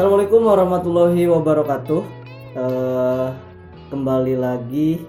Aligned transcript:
Assalamualaikum 0.00 0.48
warahmatullahi 0.48 1.28
wabarakatuh. 1.28 2.02
Eh, 2.56 3.28
kembali 3.92 4.32
lagi 4.32 5.04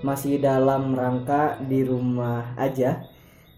masih 0.00 0.40
dalam 0.40 0.96
rangka 0.96 1.60
di 1.68 1.84
rumah 1.84 2.56
aja. 2.56 3.04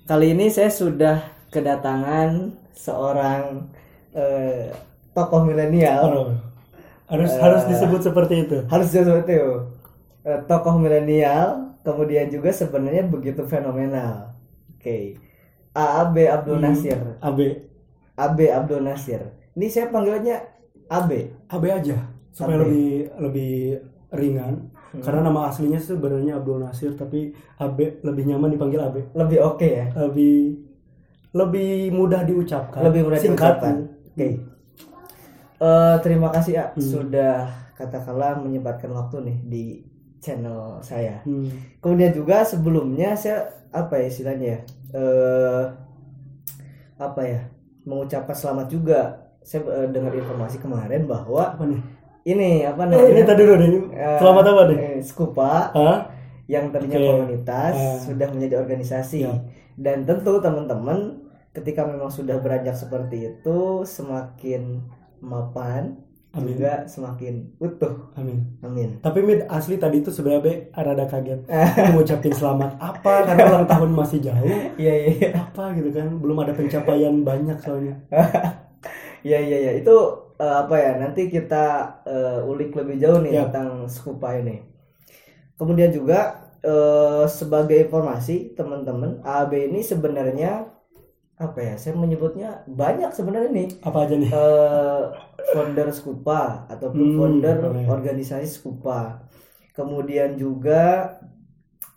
Kali 0.03 0.35
ini 0.35 0.51
saya 0.51 0.75
sudah 0.75 1.31
kedatangan 1.55 2.59
seorang 2.75 3.71
eh, 4.19 4.75
tokoh 5.15 5.47
milenial. 5.47 6.43
Harus 7.07 7.31
harus 7.39 7.71
disebut 7.71 8.11
seperti 8.11 8.35
itu. 8.43 8.59
Harus 8.67 8.91
seperti 8.91 9.31
itu. 9.31 9.71
Eh, 10.27 10.43
tokoh 10.51 10.75
milenial, 10.75 11.71
kemudian 11.87 12.27
juga 12.27 12.51
sebenarnya 12.51 13.07
begitu 13.07 13.47
fenomenal. 13.47 14.35
Oke. 14.75 15.23
AAB 15.71 16.17
Abdul 16.35 16.59
Hmm. 16.59 16.67
Nasir. 16.67 16.99
AB 17.23 17.63
AB 18.19 18.39
Abdul 18.51 18.83
Nasir. 18.83 19.23
Ini 19.55 19.71
saya 19.71 19.87
panggilnya 19.87 20.54
AB. 20.89 21.11
AB 21.49 21.65
aja 21.67 21.97
supaya 22.31 22.57
AB. 22.57 22.63
lebih 22.67 22.89
lebih 23.21 23.55
ringan. 24.13 24.55
Hmm. 24.95 25.03
Karena 25.03 25.27
nama 25.27 25.51
aslinya 25.51 25.77
sebenarnya 25.77 26.39
Abdul 26.39 26.63
Nasir 26.63 26.95
tapi 26.95 27.35
AB 27.59 28.03
lebih 28.03 28.25
nyaman 28.27 28.53
dipanggil 28.53 28.81
AB. 28.81 28.97
Lebih 29.13 29.39
oke 29.43 29.67
ya. 29.67 29.87
Lebih 29.93 30.37
lebih 31.35 31.91
mudah 31.91 32.23
diucapkan. 32.23 32.79
lebih 32.83 33.01
mudah 33.03 33.19
Singkat. 33.19 33.35
diucapkan. 33.59 33.75
Oke. 34.15 34.29
Eh, 35.57 35.97
terima 36.03 36.29
kasih 36.31 36.53
ya 36.55 36.65
Hmm. 36.71 36.83
sudah 36.83 37.37
katakanlah 37.75 38.39
menyempatkan 38.39 38.91
waktu 38.91 39.17
nih 39.25 39.39
di 39.45 39.65
channel 40.21 40.79
saya. 40.81 41.23
Hmm. 41.27 41.51
Kemudian 41.79 42.13
juga 42.13 42.47
sebelumnya 42.47 43.15
saya 43.15 43.51
apa 43.71 43.99
ya 43.99 44.07
istilahnya 44.07 44.47
ya? 44.47 44.61
Eh 44.95 45.65
apa 46.97 47.23
ya? 47.25 47.41
Mengucapkan 47.83 48.33
selamat 48.33 48.67
juga. 48.71 49.24
Saya 49.45 49.61
eh, 49.77 49.89
dengar 49.93 50.11
informasi 50.11 50.57
kemarin 50.57 51.05
bahwa 51.05 51.53
Apa 51.53 51.63
nih? 51.63 51.81
ini 52.25 52.65
apa 52.65 52.83
Eh, 52.83 52.89
namanya? 52.89 53.11
ini 53.11 53.23
tadi 53.23 53.43
dulu 53.43 53.57
nih. 53.63 53.71
Eh, 53.93 54.17
Selamat 54.17 54.45
apa 54.47 54.63
nih? 54.67 54.79
Skupa 54.99 55.53
yang 56.47 56.69
tadinya 56.71 56.97
Oke. 56.97 57.09
komunitas 57.11 57.75
Ah. 57.75 57.97
sudah 57.99 58.29
menjadi 58.29 58.55
organisasi 58.59 59.21
Ya. 59.23 59.37
dan 59.77 60.03
tentu 60.03 60.37
teman-teman 60.39 61.21
ketika 61.51 61.85
memang 61.85 62.09
sudah 62.09 62.37
beranjak 62.37 62.75
seperti 62.75 63.31
itu 63.31 63.59
semakin 63.83 64.81
mapan 65.21 65.97
Amin. 66.31 66.51
juga 66.51 66.85
semakin 66.85 67.49
utuh 67.59 68.11
Amin. 68.15 68.45
amin 68.61 68.99
Tapi 68.99 69.23
Mid 69.23 69.47
asli 69.47 69.77
tadi 69.77 70.01
itu 70.01 70.11
sebenarnya 70.11 70.43
Be, 70.43 70.53
rada 70.75 71.05
kaget. 71.07 71.41
Mengucapin 71.87 72.33
selamat 72.33 72.77
apa 72.77 73.13
karena 73.23 73.43
ulang 73.47 73.67
tahun 73.67 73.91
masih 73.93 74.19
jauh. 74.21 74.49
iya 74.77 74.93
iya 74.99 75.11
iya 75.15 75.29
Apa 75.39 75.73
gitu 75.73 75.93
kan? 75.93 76.09
Belum 76.19 76.37
ada 76.39 76.53
pencapaian 76.53 77.21
banyak 77.21 77.57
soalnya. 77.57 77.97
iya 79.27 79.39
iya 79.47 79.57
iya. 79.65 79.73
itu 79.81 79.93
eh, 80.43 80.55
apa 80.63 80.75
ya 80.85 80.91
nanti 81.03 81.21
kita 81.35 81.57
eh, 82.13 82.51
ulik 82.51 82.71
lebih 82.79 82.97
jauh 83.03 83.19
nih 83.25 83.33
Ya. 83.33 83.43
tentang 83.43 83.69
skupa 83.97 84.29
ini 84.41 84.53
kemudian 85.59 85.91
juga 85.95 86.19
eh, 86.65 87.25
sebagai 87.31 87.77
informasi 87.87 88.55
teman-teman 88.59 89.21
AB 89.25 89.53
ini 89.71 89.81
sebenarnya 89.85 90.67
apa 91.41 91.59
ya 91.61 91.75
saya 91.81 91.95
menyebutnya 91.99 92.63
banyak 92.69 93.11
sebenarnya 93.17 93.51
nih 93.53 93.69
Apa 93.87 93.99
aja 94.05 94.17
nih? 94.23 94.33
eh, 94.35 95.03
founder 95.53 95.89
Skupa 95.95 96.67
ataupun 96.73 97.07
Hmm, 97.07 97.13
founder 97.17 97.59
boleh. 97.61 97.87
organisasi 97.87 98.49
Skupa. 98.49 99.25
Kemudian 99.77 100.39
juga 100.41 101.13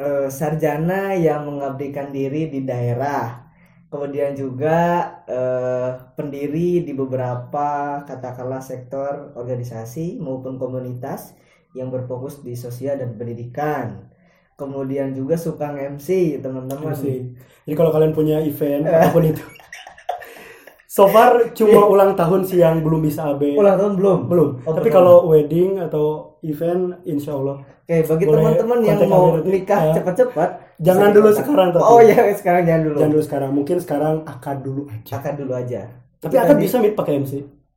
eh, 0.01 0.27
sarjana 0.29 1.13
yang 1.17 1.41
mengabdikan 1.49 2.09
diri 2.13 2.49
di 2.53 2.59
daerah. 2.69 3.46
Kemudian 3.87 4.35
juga 4.35 4.77
eh, 5.23 5.89
pendiri 6.19 6.83
di 6.83 6.91
beberapa 6.91 8.01
katakanlah 8.03 8.59
sektor 8.59 9.31
organisasi 9.39 10.19
maupun 10.19 10.59
komunitas 10.59 11.31
yang 11.71 11.87
berfokus 11.87 12.43
di 12.43 12.51
sosial 12.59 12.99
dan 12.99 13.15
pendidikan. 13.15 14.11
Kemudian 14.59 15.13
juga 15.15 15.39
suka 15.39 15.71
MC 15.71 16.41
teman-teman. 16.43 16.91
Jadi 16.97 17.75
kalau 17.77 17.93
kalian 17.93 18.11
punya 18.11 18.43
event 18.43 18.89
apa 18.89 19.13
pun 19.13 19.23
itu. 19.23 19.43
So 20.89 21.05
far 21.13 21.53
cuma 21.53 21.85
ulang 21.93 22.17
tahun 22.17 22.41
sih 22.41 22.57
yang 22.57 22.81
belum 22.81 23.05
bisa 23.05 23.29
AB. 23.37 23.53
Ulang 23.53 23.77
tahun 23.77 23.93
belum? 24.01 24.19
Belum. 24.25 24.49
Oh, 24.65 24.73
Tapi 24.73 24.89
kalau 24.89 25.29
wedding 25.29 25.77
atau 25.77 26.35
event 26.41 26.97
insya 27.05 27.37
Allah. 27.37 27.61
Oke, 27.85 28.03
bagi 28.03 28.25
Boleh 28.25 28.41
teman-teman 28.57 28.79
yang 28.81 28.99
mau 29.05 29.37
nikah 29.37 29.79
Ya. 29.79 29.93
cepat-cepat, 30.01 30.49
Jangan 30.77 31.09
dulu 31.09 31.29
sekarang 31.31 31.69
tapi. 31.71 31.81
Oh 31.81 31.99
iya, 31.99 32.21
sekarang 32.33 32.61
jangan 32.63 32.81
dulu. 32.85 32.97
Jangan 32.97 33.11
dulu 33.11 33.23
sekarang. 33.23 33.51
Mungkin 33.51 33.77
sekarang 33.79 34.15
akad 34.23 34.57
dulu 34.61 34.81
aja. 34.87 35.11
Akad 35.17 35.33
dulu 35.35 35.53
aja. 35.53 35.81
Tapi 36.17 36.33
Itu 36.33 36.41
akad 36.41 36.57
bisa 36.57 36.75
meet 36.77 36.93
pakai 36.93 37.13
MC. 37.17 37.33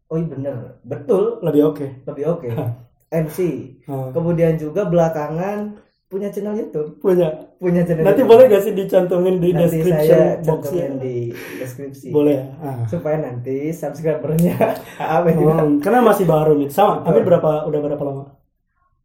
Oh 0.07 0.19
iya 0.19 0.27
bener, 0.27 0.57
betul, 0.83 1.39
Lebih 1.41 1.63
oke. 1.71 1.87
lebih 2.03 2.25
oke. 2.29 2.49
MC. 3.25 3.39
Nah, 3.87 4.11
Kemudian 4.11 4.55
juga 4.55 4.83
belakangan 4.85 5.79
punya 6.07 6.27
channel 6.27 6.59
YouTube, 6.59 6.99
punya. 6.99 7.31
punya 7.57 7.87
channel. 7.87 8.03
Nanti 8.03 8.21
YouTube. 8.21 8.31
boleh 8.35 8.45
gak 8.51 8.63
sih 8.67 8.73
dicantumin 8.75 9.39
di 9.39 9.55
Nanti 9.55 9.63
saya 9.63 9.71
description 9.71 10.19
boxnya? 10.43 10.43
cantumin 10.43 10.93
di 10.99 11.17
deskripsi. 11.63 12.07
Boleh 12.11 12.35
ya. 12.35 12.45
Ah. 12.59 12.79
Supaya 12.85 13.17
nanti 13.23 13.71
subscribernya 13.71 14.57
apa 14.99 15.31
Hmm, 15.31 15.79
karena 15.79 16.03
masih 16.03 16.27
baru 16.27 16.59
nih. 16.59 16.69
Sama. 16.69 17.07
Abi 17.07 17.23
berapa 17.23 17.63
udah 17.65 17.81
berapa 17.81 18.03
lama? 18.03 18.25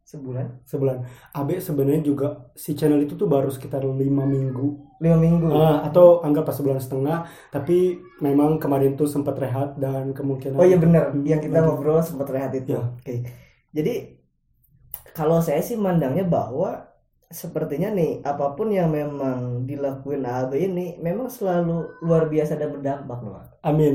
Sebulan, 0.06 0.46
Sebulan. 0.70 0.98
Abi 1.34 1.58
sebenarnya 1.58 2.02
juga 2.10 2.26
si 2.54 2.78
channel 2.78 3.02
itu 3.02 3.14
tuh 3.20 3.26
baru 3.26 3.50
sekitar 3.50 3.82
lima 3.82 4.22
minggu 4.22 4.66
lima 5.02 5.16
minggu. 5.20 5.46
Ah, 5.52 5.84
atau 5.88 6.24
anggap 6.24 6.48
pas 6.48 6.56
sebulan 6.56 6.80
setengah 6.80 7.18
tapi 7.52 8.00
memang 8.24 8.56
kemarin 8.62 8.96
tuh 8.96 9.04
sempat 9.04 9.36
rehat 9.36 9.76
dan 9.82 10.14
kemungkinan 10.16 10.56
Oh 10.56 10.64
iya 10.64 10.78
bener, 10.80 11.02
Hmm, 11.12 11.26
yang 11.26 11.40
kita 11.44 11.58
ngobrol 11.60 12.00
sempat 12.00 12.28
rehat 12.32 12.52
itu. 12.56 12.72
Ya. 12.72 12.80
Oke. 12.96 13.14
Jadi 13.76 13.92
kalau 15.16 15.38
saya 15.46 15.60
sih 15.68 15.76
mandangnya 15.84 16.24
bahwa 16.36 16.70
sepertinya 17.40 17.88
nih 17.98 18.22
apa 18.30 18.54
pun 18.56 18.68
yang 18.78 18.88
memang 18.98 19.66
dilakuin 19.68 20.22
AB 20.22 20.52
ini 20.68 20.86
memang 21.02 21.26
selalu 21.36 21.98
luar 22.06 22.30
biasa 22.32 22.52
dan 22.60 22.70
berdampak 22.74 23.18
loh. 23.26 23.42
amin 23.66 23.94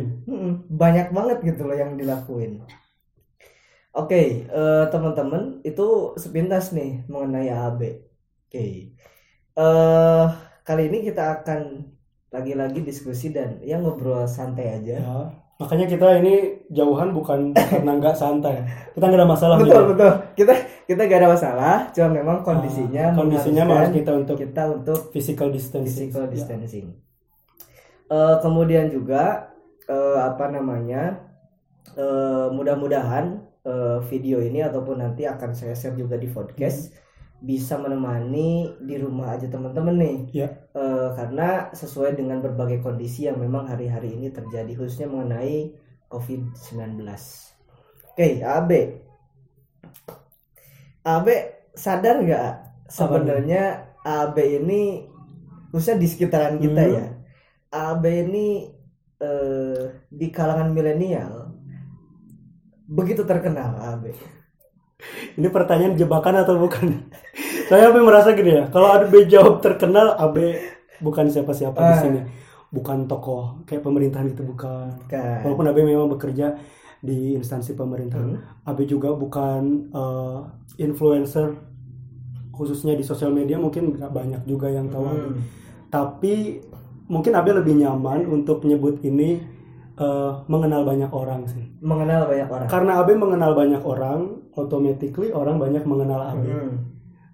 banyak 0.82 1.08
banget 1.18 1.38
gitu 1.48 1.62
loh 1.68 1.76
yang 1.82 1.92
dilakuin. 2.00 2.52
Oke, 3.92 4.48
eh, 4.48 4.84
teman-teman 4.88 5.60
itu 5.68 6.16
sepintas 6.16 6.72
nih 6.72 7.04
mengenai 7.12 7.52
AB. 7.52 7.82
Oke, 8.48 8.96
eh 9.56 10.26
kali 10.64 10.84
ini 10.88 11.04
kita 11.04 11.44
akan 11.44 11.60
lagi-lagi 12.32 12.80
diskusi 12.88 13.36
dan 13.36 13.60
ya 13.60 13.76
ngobrol 13.84 14.24
santai 14.24 14.80
aja. 14.80 14.96
ya 15.04 15.16
makanya 15.62 15.86
kita 15.86 16.08
ini 16.24 16.34
jauhan 16.74 17.14
bukan 17.14 17.54
karena 17.70 17.94
nggak 18.02 18.18
santai 18.18 18.66
kita 18.98 19.04
nggak 19.06 19.20
ada 19.22 19.30
masalah 19.30 19.56
betul 19.60 19.84
nih. 19.84 19.90
betul. 19.94 20.12
Kita 20.40 20.54
kita 20.90 21.02
gak 21.08 21.20
ada 21.22 21.30
masalah, 21.32 21.76
cuma 21.94 22.10
memang 22.12 22.38
kondisinya 22.42 23.04
Ah, 23.12 23.16
kondisinya 23.16 23.64
mengharuskan 23.64 23.78
harus 23.86 23.98
kita 24.02 24.12
untuk 24.18 24.36
kita 24.40 24.64
untuk 24.72 25.00
physical 25.14 25.48
distancing 25.52 26.10
physical 26.10 26.26
Ya. 26.26 26.32
distancing. 26.34 26.88
Eh, 28.08 28.36
kemudian 28.42 28.88
juga 28.90 29.52
eh, 29.86 30.18
apa 30.20 30.48
namanya? 30.48 31.28
eh, 31.94 32.48
mudah-mudahan 32.50 33.51
eh, 33.66 34.00
video 34.10 34.42
ini 34.42 34.62
ataupun 34.66 35.02
nanti 35.02 35.26
akan 35.26 35.52
saya 35.54 35.74
share 35.78 35.98
juga 35.98 36.18
di 36.18 36.30
podcast 36.30 36.94
bisa 37.42 37.74
menemani 37.82 38.78
di 38.86 39.02
rumah 39.02 39.34
aja 39.34 39.50
teman-teman 39.50 39.98
nih. 39.98 40.18
Ya. 40.46 40.48
Eh, 40.78 41.10
karena 41.18 41.74
sesuai 41.74 42.14
dengan 42.14 42.38
berbagai 42.38 42.86
kondisi 42.86 43.26
yang 43.26 43.42
memang 43.42 43.66
hari-hari 43.66 44.14
ini 44.14 44.30
terjadi 44.30 44.78
khususnya 44.78 45.10
mengenai 45.10 45.74
COVID-19. 46.14 47.02
Oke, 48.14 48.46
AB. 48.46 48.72
AB 51.02 51.28
sadar 51.74 52.22
nggak 52.22 52.50
sebenarnya 52.86 53.90
AB 54.06 54.38
ini 54.62 55.10
khususnya 55.74 55.98
di 55.98 56.06
sekitaran 56.06 56.62
kita 56.62 56.84
Hmm. 56.86 56.94
ya. 56.94 57.06
AB 57.74 58.04
ini 58.06 58.48
eh, 59.22 59.84
di 60.14 60.28
kalangan 60.30 60.74
milenial 60.74 61.41
begitu 62.92 63.24
terkenal 63.24 63.72
AB. 63.80 64.12
ini 65.34 65.48
pertanyaan 65.48 65.96
jebakan 65.96 66.36
atau 66.38 66.60
bukan 66.60 67.10
saya 67.66 67.90
apa 67.90 68.00
merasa 68.00 68.32
gini 68.32 68.54
ya 68.54 68.64
kalau 68.68 68.86
B 69.04 69.26
jawab 69.26 69.58
terkenal 69.60 70.14
AB 70.14 70.38
bukan 71.00 71.26
siapa-siapa 71.26 71.74
di 71.74 71.88
Ah. 71.88 71.98
sini 71.98 72.22
bukan 72.70 73.04
tokoh 73.06 73.66
kayak 73.66 73.82
pemerintahan 73.82 74.30
itu 74.30 74.44
bukan 74.44 74.94
Kan. 75.08 75.42
walaupun 75.42 75.66
AB 75.66 75.78
memang 75.82 76.06
bekerja 76.08 76.54
di 77.00 77.34
instansi 77.34 77.74
pemerintahan 77.74 78.30
Hmm. 78.30 78.70
AB 78.70 78.86
juga 78.86 79.10
bukan 79.12 79.62
eh, 79.90 80.40
influencer 80.80 81.58
khususnya 82.52 82.94
di 82.94 83.02
sosial 83.02 83.32
media 83.32 83.58
mungkin 83.58 83.90
nggak 83.92 84.12
banyak 84.12 84.42
juga 84.46 84.70
yang 84.70 84.86
tahu. 84.88 85.08
Hmm. 85.08 85.42
tapi 85.90 86.62
mungkin 87.08 87.34
AB 87.34 87.48
lebih 87.54 87.76
nyaman 87.76 88.24
untuk 88.26 88.62
menyebut 88.62 89.02
ini 89.02 89.44
eh, 90.02 90.32
mengenal 90.48 90.82
banyak 90.84 91.12
orang 91.12 91.46
sih 91.46 91.62
Mengenal 91.80 92.26
banyak 92.26 92.50
orang. 92.50 92.68
karena 92.68 92.92
AB 92.98 93.10
mengenal 93.16 93.52
banyak 93.54 93.82
orang 93.84 94.20
automatically 94.54 95.30
orang 95.32 95.56
banyak 95.56 95.84
mengenal 95.84 96.22
AB 96.28 96.44
Hmm. 96.44 96.74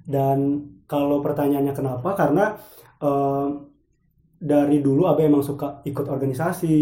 dan 0.04 0.40
kalau 0.86 1.19
pertanyaannya 1.19 1.72
kenapa 1.72 2.12
karena 2.14 2.60
eh, 3.00 3.48
dari 4.38 4.78
dulu 4.80 5.08
AB 5.08 5.19
emang 5.24 5.42
suka 5.42 5.81
ikut 5.84 6.06
organisasi 6.06 6.75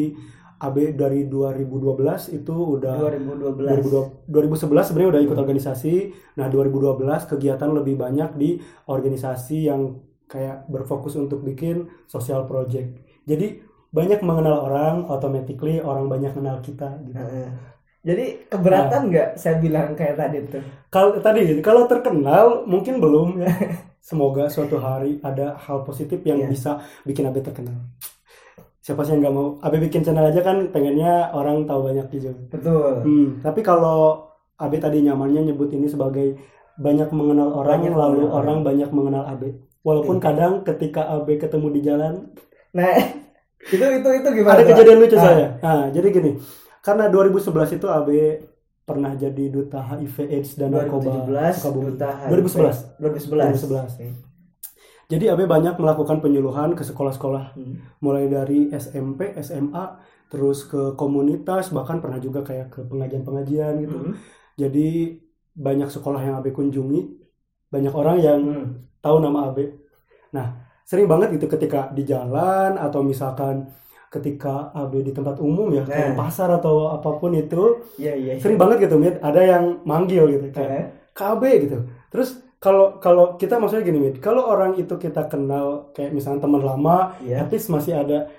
AB 0.58 0.96
dari 0.96 1.28
2012 1.28 1.68
itu 2.34 2.56
udah 2.76 2.96
2012 2.96 3.76
2012 4.28 4.31
2011 4.31 4.88
sebenarnya 4.88 5.12
udah 5.12 5.22
ikut 5.22 5.38
organisasi. 5.38 5.94
Nah, 6.34 6.48
2012 6.48 6.96
kegiatan 7.28 7.70
lebih 7.70 7.96
banyak 7.96 8.30
di 8.34 8.50
organisasi 8.86 9.68
yang 9.68 10.00
kayak 10.26 10.64
berfokus 10.66 11.16
untuk 11.16 11.44
bikin 11.44 11.76
social 12.06 12.44
project. 12.44 12.96
Jadi 13.26 13.60
banyak 13.95 14.19
mengenal 14.19 14.56
orang, 14.62 14.95
automatically 15.07 15.80
orang 15.80 16.06
banyak 16.06 16.36
kenal 16.36 16.59
kita 16.59 17.00
gitu. 17.07 17.15
Heeh. 17.18 17.50
jadi 18.06 18.25
keberatan 18.45 19.01
nggak 19.09 19.30
saya 19.33 19.57
bilang 19.57 19.97
kayak 19.97 20.13
tadi 20.13 20.38
tuh 20.45 20.62
Kalau 20.88 21.18
tadi 21.18 21.42
kalau 21.59 21.88
terkenal 21.88 22.45
mungkin 22.65 23.00
belum 23.00 23.42
ya. 23.42 23.50
Semoga 24.06 24.45
suatu 24.45 24.77
hari 24.77 25.18
ada 25.24 25.57
hal 25.57 25.81
positif 25.81 26.21
yang 26.21 26.38
Iya. 26.38 26.47
bisa 26.47 26.71
bikin 27.01 27.25
Abe 27.25 27.42
terkenal. 27.42 27.74
Siapa 28.77 29.01
sih 29.01 29.18
yang 29.18 29.21
nggak 29.24 29.33
mau? 29.33 29.57
Abe 29.57 29.81
bikin 29.81 30.06
channel 30.06 30.30
aja 30.30 30.45
kan 30.45 30.69
pengennya 30.69 31.33
orang 31.33 31.65
tahu 31.65 31.89
banyak 31.89 32.06
gitu. 32.13 32.30
betul 32.53 33.01
Hmm, 33.01 33.42
tapi 33.42 33.65
kalau 33.65 34.30
Abe 34.56 34.77
tadi 34.77 35.01
nyamannya 35.01 35.50
nyebut 35.50 35.74
ini 35.74 35.89
sebagai 35.89 36.38
banyak 36.77 37.09
mengenal 37.09 37.50
orang 37.56 37.81
Banyak 37.81 37.94
lalu 37.97 38.21
mengenal 38.21 38.38
orang 38.38 38.57
banyak 38.62 38.89
mengenal 38.94 39.24
Abe. 39.25 39.50
Walaupun 39.81 40.18
Iya. 40.18 40.24
kadang 40.24 40.53
ketika 40.62 41.01
Abe 41.09 41.42
ketemu 41.42 41.68
di 41.74 41.81
jalan 41.81 42.13
nah 42.69 42.94
itu 43.68 43.82
itu 43.82 44.10
itu 44.12 44.30
gimana 44.32 44.56
ada 44.56 44.64
kejadian 44.66 44.98
lucu 45.00 45.16
Ah. 45.16 45.24
saya. 45.24 45.48
Nah, 45.58 45.84
jadi 45.90 46.08
gini. 46.10 46.32
Karena 46.80 47.06
2011 47.08 47.42
itu 47.72 47.88
Abe 47.88 48.46
pernah 48.82 49.12
jadi 49.14 49.50
duta 49.50 49.82
HIV 49.82 50.16
AIDS 50.28 50.54
dan 50.54 50.70
narkoba 50.72 51.26
2017 51.26 51.54
Sukabumi. 51.58 51.86
duta 51.90 52.08
HIV. 52.12 52.30
2011. 52.30 52.78
2011 53.00 53.50
2011. 53.58 53.92
Oke. 53.96 54.08
Jadi 55.06 55.26
Abe 55.28 55.46
banyak 55.46 55.74
melakukan 55.76 56.18
penyuluhan 56.20 56.74
ke 56.74 56.82
sekolah-sekolah 56.82 57.54
Hmm. 57.54 57.78
mulai 58.00 58.26
dari 58.28 58.70
SMP, 58.72 59.34
SMA, 59.36 59.98
terus 60.28 60.66
ke 60.66 60.94
komunitas, 60.96 61.70
bahkan 61.70 61.98
pernah 62.00 62.18
juga 62.18 62.42
kayak 62.42 62.68
ke 62.70 62.82
pengajian-pengajian 62.84 63.74
gitu. 63.80 63.98
Hmm. 64.00 64.14
Jadi 64.56 65.18
banyak 65.52 65.88
sekolah 65.88 66.20
yang 66.20 66.36
Abe 66.36 66.50
kunjungi, 66.50 67.02
banyak 67.68 67.94
orang 67.94 68.18
yang 68.20 68.42
Hmm. 68.42 68.70
tahu 69.00 69.18
nama 69.20 69.48
Abe. 69.48 69.78
Nah, 70.32 70.65
sering 70.86 71.10
banget 71.10 71.30
itu 71.36 71.46
ketika 71.46 71.90
di 71.92 72.06
jalan 72.06 72.78
atau 72.78 73.02
misalkan 73.02 73.66
ketika 74.08 74.72
Abe 74.72 75.02
di 75.02 75.12
tempat 75.12 75.42
umum 75.42 75.68
ya, 75.74 75.84
kayak 75.84 76.14
Nah. 76.14 76.18
pasar 76.24 76.48
atau 76.54 76.88
apa 76.88 77.20
pun 77.20 77.36
itu, 77.36 77.84
Iya 77.98 78.14
iya. 78.16 78.34
sering 78.40 78.56
banget 78.56 78.88
gitu, 78.88 78.96
Mit, 78.96 79.20
ada 79.20 79.42
yang 79.44 79.84
manggil 79.84 80.24
gitu 80.30 80.46
kayak 80.54 80.72
Eh, 80.72 80.86
KB 81.12 81.42
gitu. 81.68 81.78
Terus 82.08 82.30
kalau 82.58 82.96
kalau 82.98 83.36
kita 83.36 83.60
maksudnya 83.60 83.84
gini, 83.84 84.00
Mit, 84.00 84.16
kalau 84.22 84.48
orang 84.48 84.80
itu 84.80 84.96
kita 84.96 85.28
kenal 85.28 85.92
kayak 85.92 86.16
misalnya 86.16 86.40
teman 86.40 86.64
lama, 86.64 87.18
Iya. 87.20 87.44
at 87.44 87.50
least 87.52 87.68
masih 87.68 87.98
ada 87.98 88.31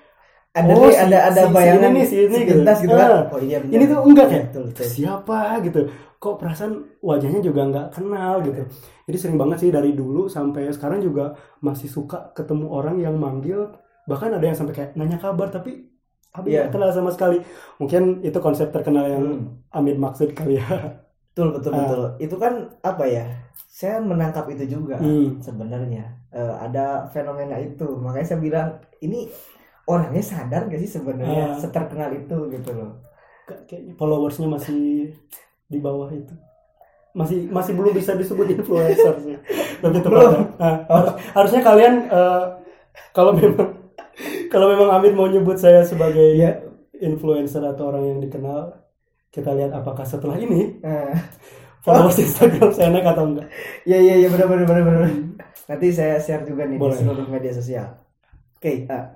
Ada 0.57 0.71
Oh, 0.71 0.81
nih, 0.81 0.89
si- 0.89 0.99
ada 0.99 1.17
ada 1.23 1.37
si- 1.37 1.45
si 1.45 1.53
bayangan 1.53 1.81
ini 1.85 1.93
nih, 1.93 2.05
si 2.05 2.15
ini 2.19 2.37
gitu. 2.41 2.61
gitu, 2.65 2.93
kan. 2.93 3.09
Ah. 3.09 3.23
Oh 3.27 3.39
iya 3.39 3.57
benar. 3.59 3.73
ini 3.73 3.83
tuh 3.85 3.99
enggak 4.01 4.25
kayak 4.27 4.45
Betul, 4.49 4.63
betul. 4.67 4.85
siapa 4.87 5.39
gitu 5.61 5.81
kok 6.17 6.35
perasaan 6.35 6.73
wajahnya 6.99 7.39
juga 7.39 7.61
nggak 7.63 7.87
kenal 7.91 8.41
gitu 8.41 8.61
jadi 9.05 9.17
sering 9.17 9.37
banget 9.37 9.57
sih 9.59 9.69
dari 9.69 9.93
dulu 9.93 10.25
sampai 10.27 10.65
sekarang 10.67 10.99
juga 10.99 11.31
masih 11.59 11.85
suka 11.87 12.33
ketemu 12.33 12.65
orang 12.67 12.97
yang 12.97 13.13
manggil 13.15 13.69
bahkan 14.03 14.31
ada 14.31 14.41
yang 14.41 14.55
sampai 14.55 14.73
kayak 14.73 14.91
nanya 14.93 15.17
kabar 15.17 15.47
tapi 15.47 15.85
Abi 16.29 16.51
nggak 16.51 16.69
kenal 16.69 16.89
sama 16.89 17.09
sekali 17.09 17.37
mungkin 17.75 18.21
itu 18.21 18.37
konsep 18.37 18.69
terkenal 18.69 19.05
yang 19.05 19.25
Hmm. 19.45 19.61
Amin 19.71 19.97
maksud 19.97 20.33
kali 20.33 20.57
ya 20.57 20.97
Betul 21.29 21.53
betul 21.53 21.69
Ah. 21.69 21.79
betul. 21.79 22.01
Itu 22.19 22.35
kan 22.35 22.53
apa 22.81 23.05
ya? 23.05 23.29
Saya 23.67 24.01
menangkap 24.01 24.49
itu 24.49 24.65
juga 24.67 24.97
Hmm. 24.97 25.37
sebenarnya. 25.37 26.17
Eh, 26.27 26.53
ada 26.57 27.05
fenomena 27.07 27.53
itu. 27.57 27.85
Makanya 27.95 28.25
saya 28.27 28.39
bilang 28.39 28.67
ini 28.99 29.29
orangnya 29.87 30.19
sadar 30.21 30.67
gak 30.67 30.77
sih 30.77 30.91
sebenarnya 30.91 31.43
Ah. 31.47 31.57
seterkenal 31.57 32.11
itu 32.11 32.35
gitu 32.49 32.69
loh. 32.71 32.99
Ka- 33.43 33.63
kayaknya 33.63 33.95
followersnya 33.95 34.45
masih 34.45 35.11
di 35.65 35.79
bawah 35.79 36.07
itu 36.09 36.35
masih 37.13 37.47
masih 37.49 37.73
belum 37.73 37.91
bisa 37.91 38.13
disebut 38.13 38.45
influencer 38.51 39.15
sih 39.17 39.35
lebih 39.79 39.99
tepatnya 40.01 40.53
Nah, 40.55 40.75
harus- 40.85 41.15
harusnya 41.33 41.61
kalian 41.61 41.93
eh, 42.05 42.43
kalau 43.09 43.31
memang 43.31 43.73
kalau 44.51 44.67
memang 44.67 44.89
Amin 44.91 45.11
mau 45.11 45.25
nyebut 45.25 45.55
saya 45.55 45.81
sebagai 45.81 46.35
Iya. 46.35 46.61
influencer 46.99 47.63
atau 47.63 47.87
orang 47.87 48.03
yang 48.05 48.19
dikenal 48.19 48.75
kita 49.29 49.49
lihat 49.51 49.71
apakah 49.71 50.03
setelah 50.03 50.35
ini 50.35 50.77
Eh, 50.79 51.15
followers 51.83 52.19
Instagram 52.19 52.69
saya 52.69 52.91
naik 52.91 53.07
atau 53.07 53.23
enggak 53.25 53.47
Iya 53.81 53.97
iya 53.97 54.15
iya 54.17 54.27
benar 54.27 54.47
benar 54.47 54.65
benar 54.67 54.83
benar. 54.83 55.11
Nanti 55.65 55.87
saya 55.89 56.15
share 56.17 56.43
juga 56.43 56.63
nih 56.63 56.75
Boleh. 56.75 56.93
di 56.93 57.01
seluruh 57.01 57.25
media 57.25 57.51
sosial. 57.51 57.87
Oke, 58.53 58.85
ah. 58.87 59.15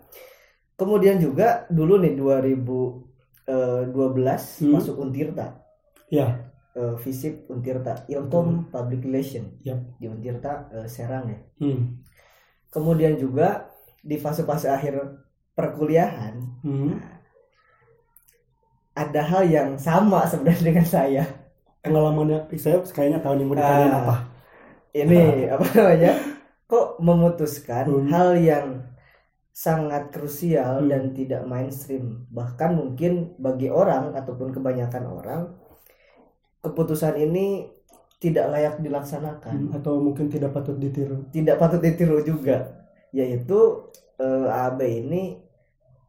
Kemudian 0.73 1.17
juga 1.17 1.65
dulu 1.69 1.97
nih 1.97 2.13
2012 2.13 4.61
Hmm. 4.61 4.71
masuk 4.71 4.97
Untirta. 4.97 5.61
ya 6.09 6.37
eh, 6.71 6.93
visip 6.99 7.47
Untirta, 7.47 8.03
Ilkom 8.05 8.67
Public 8.67 8.99
Relation 9.03 9.47
Yap. 9.61 9.79
di 9.95 10.07
Untirta 10.07 10.67
eh, 10.71 10.87
Serang 10.87 11.27
ya. 11.27 11.39
hmm. 11.59 11.79
Kemudian 12.67 13.15
juga 13.15 13.67
di 13.99 14.15
fase-fase 14.15 14.67
akhir 14.67 15.19
perkuliahan 15.51 16.33
Hmm. 16.63 16.95
ada 18.93 19.21
hal 19.21 19.43
yang 19.45 19.77
sama 19.77 20.25
sebenarnya 20.29 20.63
dengan 20.63 20.85
saya. 20.85 21.23
pengalamannya 21.81 22.45
saya 22.55 22.77
kayaknya 22.85 23.19
tahun 23.19 23.39
yang 23.39 23.47
mau 23.47 23.55
ditanyain 23.57 23.89
Ah. 23.89 23.99
apa 23.99 24.15
Ini 24.93 25.19
apa 25.53 25.63
namanya? 25.71 26.11
Kok 26.67 26.87
memutuskan 26.99 27.83
Hmm. 27.87 28.07
hal 28.07 28.29
yang 28.37 28.65
sangat 29.61 30.09
krusial 30.09 30.81
Hmm. 30.81 30.89
dan 30.89 31.03
tidak 31.13 31.45
mainstream. 31.45 32.25
Bahkan 32.33 32.71
mungkin 32.73 33.37
bagi 33.37 33.69
orang 33.69 34.17
ataupun 34.17 34.49
kebanyakan 34.49 35.03
orang 35.05 35.41
keputusan 36.65 37.13
ini 37.21 37.69
tidak 38.17 38.49
layak 38.53 38.75
dilaksanakan. 38.81 39.69
Hmm, 39.69 39.77
atau 39.77 40.01
mungkin 40.01 40.29
tidak 40.29 40.53
patut 40.53 40.77
ditiru 40.77 41.29
Tidak 41.29 41.57
patut 41.61 41.81
ditiru 41.81 42.25
juga. 42.25 42.89
Yaitu 43.13 43.85
eh, 44.17 44.47
AB 44.49 44.79
ini 45.05 45.37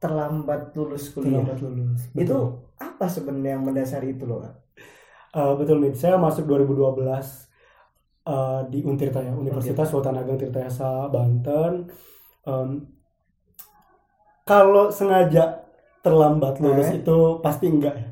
terlambat 0.00 0.72
lulus 0.72 1.12
kuliah. 1.12 1.44
terlambat 1.44 1.60
lulus. 1.60 2.00
Itu 2.16 2.68
apa 2.80 3.04
sebenarnya 3.08 3.60
yang 3.60 3.64
mendasari 3.68 4.16
itu 4.16 4.24
loh? 4.24 4.40
Kak? 4.44 4.54
Eh, 5.32 5.52
betul 5.60 5.76
Mit, 5.80 5.96
saya 5.96 6.16
masuk 6.16 6.44
2012 6.48 7.48
eh, 8.28 8.60
di 8.72 8.80
Untirta 8.84 9.20
ya, 9.20 9.32
Universitas 9.36 9.88
Sultan 9.92 10.16
Ageng 10.20 10.40
Tirtayasa 10.40 11.08
Banten. 11.12 11.88
Em, 12.48 13.01
kalau 14.42 14.90
sengaja 14.90 15.62
terlambat 16.02 16.58
lulus 16.58 16.90
Eh? 16.90 16.98
itu 16.98 17.38
pasti 17.38 17.70
enggak 17.70 17.94
ya. 17.94 18.08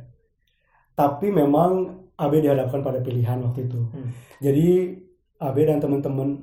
Tapi 0.95 1.33
memang 1.33 1.97
AB 2.15 2.33
dihadapkan 2.39 2.85
pada 2.85 3.01
pilihan 3.01 3.41
waktu 3.41 3.67
itu. 3.67 3.81
Hmm. 3.91 4.13
Jadi 4.39 4.95
AB 5.41 5.57
dan 5.65 5.81
teman-teman 5.81 6.39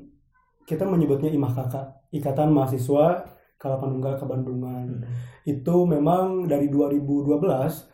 kita 0.65 0.83
menyebutnya 0.83 1.29
IMAH 1.29 1.53
Kakak, 1.53 1.85
Ikatan 2.11 2.51
Mahasiswa 2.51 3.23
Kalapanunggal 3.57 4.19
Kebandungan 4.19 5.05
itu 5.45 5.75
memang 5.85 6.45
dari 6.45 6.67
2012 6.67 7.87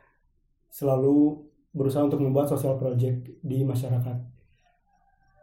selalu 0.67 1.43
berusaha 1.71 2.03
untuk 2.03 2.19
membuat 2.19 2.49
sosial 2.49 2.75
project 2.75 3.29
di 3.39 3.61
masyarakat. 3.61 4.17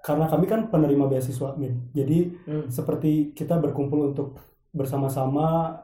Karena 0.00 0.26
kami 0.26 0.48
kan 0.48 0.72
penerima 0.72 1.06
beasiswa, 1.06 1.54
Min. 1.54 1.92
Jadi 1.92 2.18
Hmm. 2.48 2.66
seperti 2.66 3.32
kita 3.32 3.60
berkumpul 3.60 4.10
untuk 4.10 4.40
bersama-sama 4.72 5.76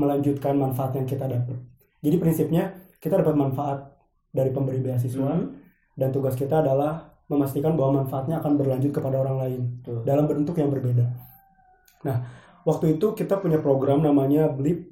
melanjutkan 0.00 0.56
manfaat 0.56 0.96
yang 0.96 1.04
kita 1.04 1.28
dapat. 1.28 1.60
Jadi 2.00 2.16
prinsipnya 2.16 2.64
kita 2.96 3.20
dapat 3.20 3.36
manfaat 3.36 3.78
dari 4.32 4.48
pemberi 4.48 4.80
beasiswa 4.80 5.36
Hmm. 5.36 5.52
dan 5.94 6.08
tugas 6.08 6.32
kita 6.32 6.64
adalah 6.64 7.12
memastikan 7.28 7.76
bahwa 7.76 8.02
manfaatnya 8.02 8.40
akan 8.40 8.56
berlanjut 8.56 8.90
kepada 8.90 9.20
orang 9.20 9.36
lain 9.38 9.60
Tuh. 9.84 10.02
dalam 10.02 10.24
bentuk 10.24 10.56
yang 10.56 10.72
berbeda. 10.72 11.04
Nah, 12.02 12.16
waktu 12.64 12.96
itu 12.96 13.12
kita 13.12 13.38
punya 13.38 13.60
program 13.60 14.00
namanya 14.00 14.48
BLIP 14.48 14.88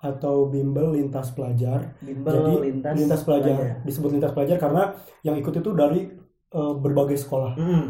atau 0.00 0.48
Bimbel 0.48 0.96
Lintas 0.96 1.30
Pelajar. 1.30 1.94
Bimbel 2.00 2.34
Jadi 2.34 2.54
lintas, 2.72 2.94
lintas, 2.96 3.20
pelajar. 3.22 3.84
disebut 3.84 4.10
lintas 4.16 4.32
pelajar 4.32 4.56
karena 4.56 4.96
yang 5.22 5.36
ikut 5.36 5.54
itu 5.54 5.70
dari 5.72 6.08
eh, 6.50 6.74
berbagai 6.74 7.14
sekolah. 7.14 7.52
Hmm. 7.54 7.86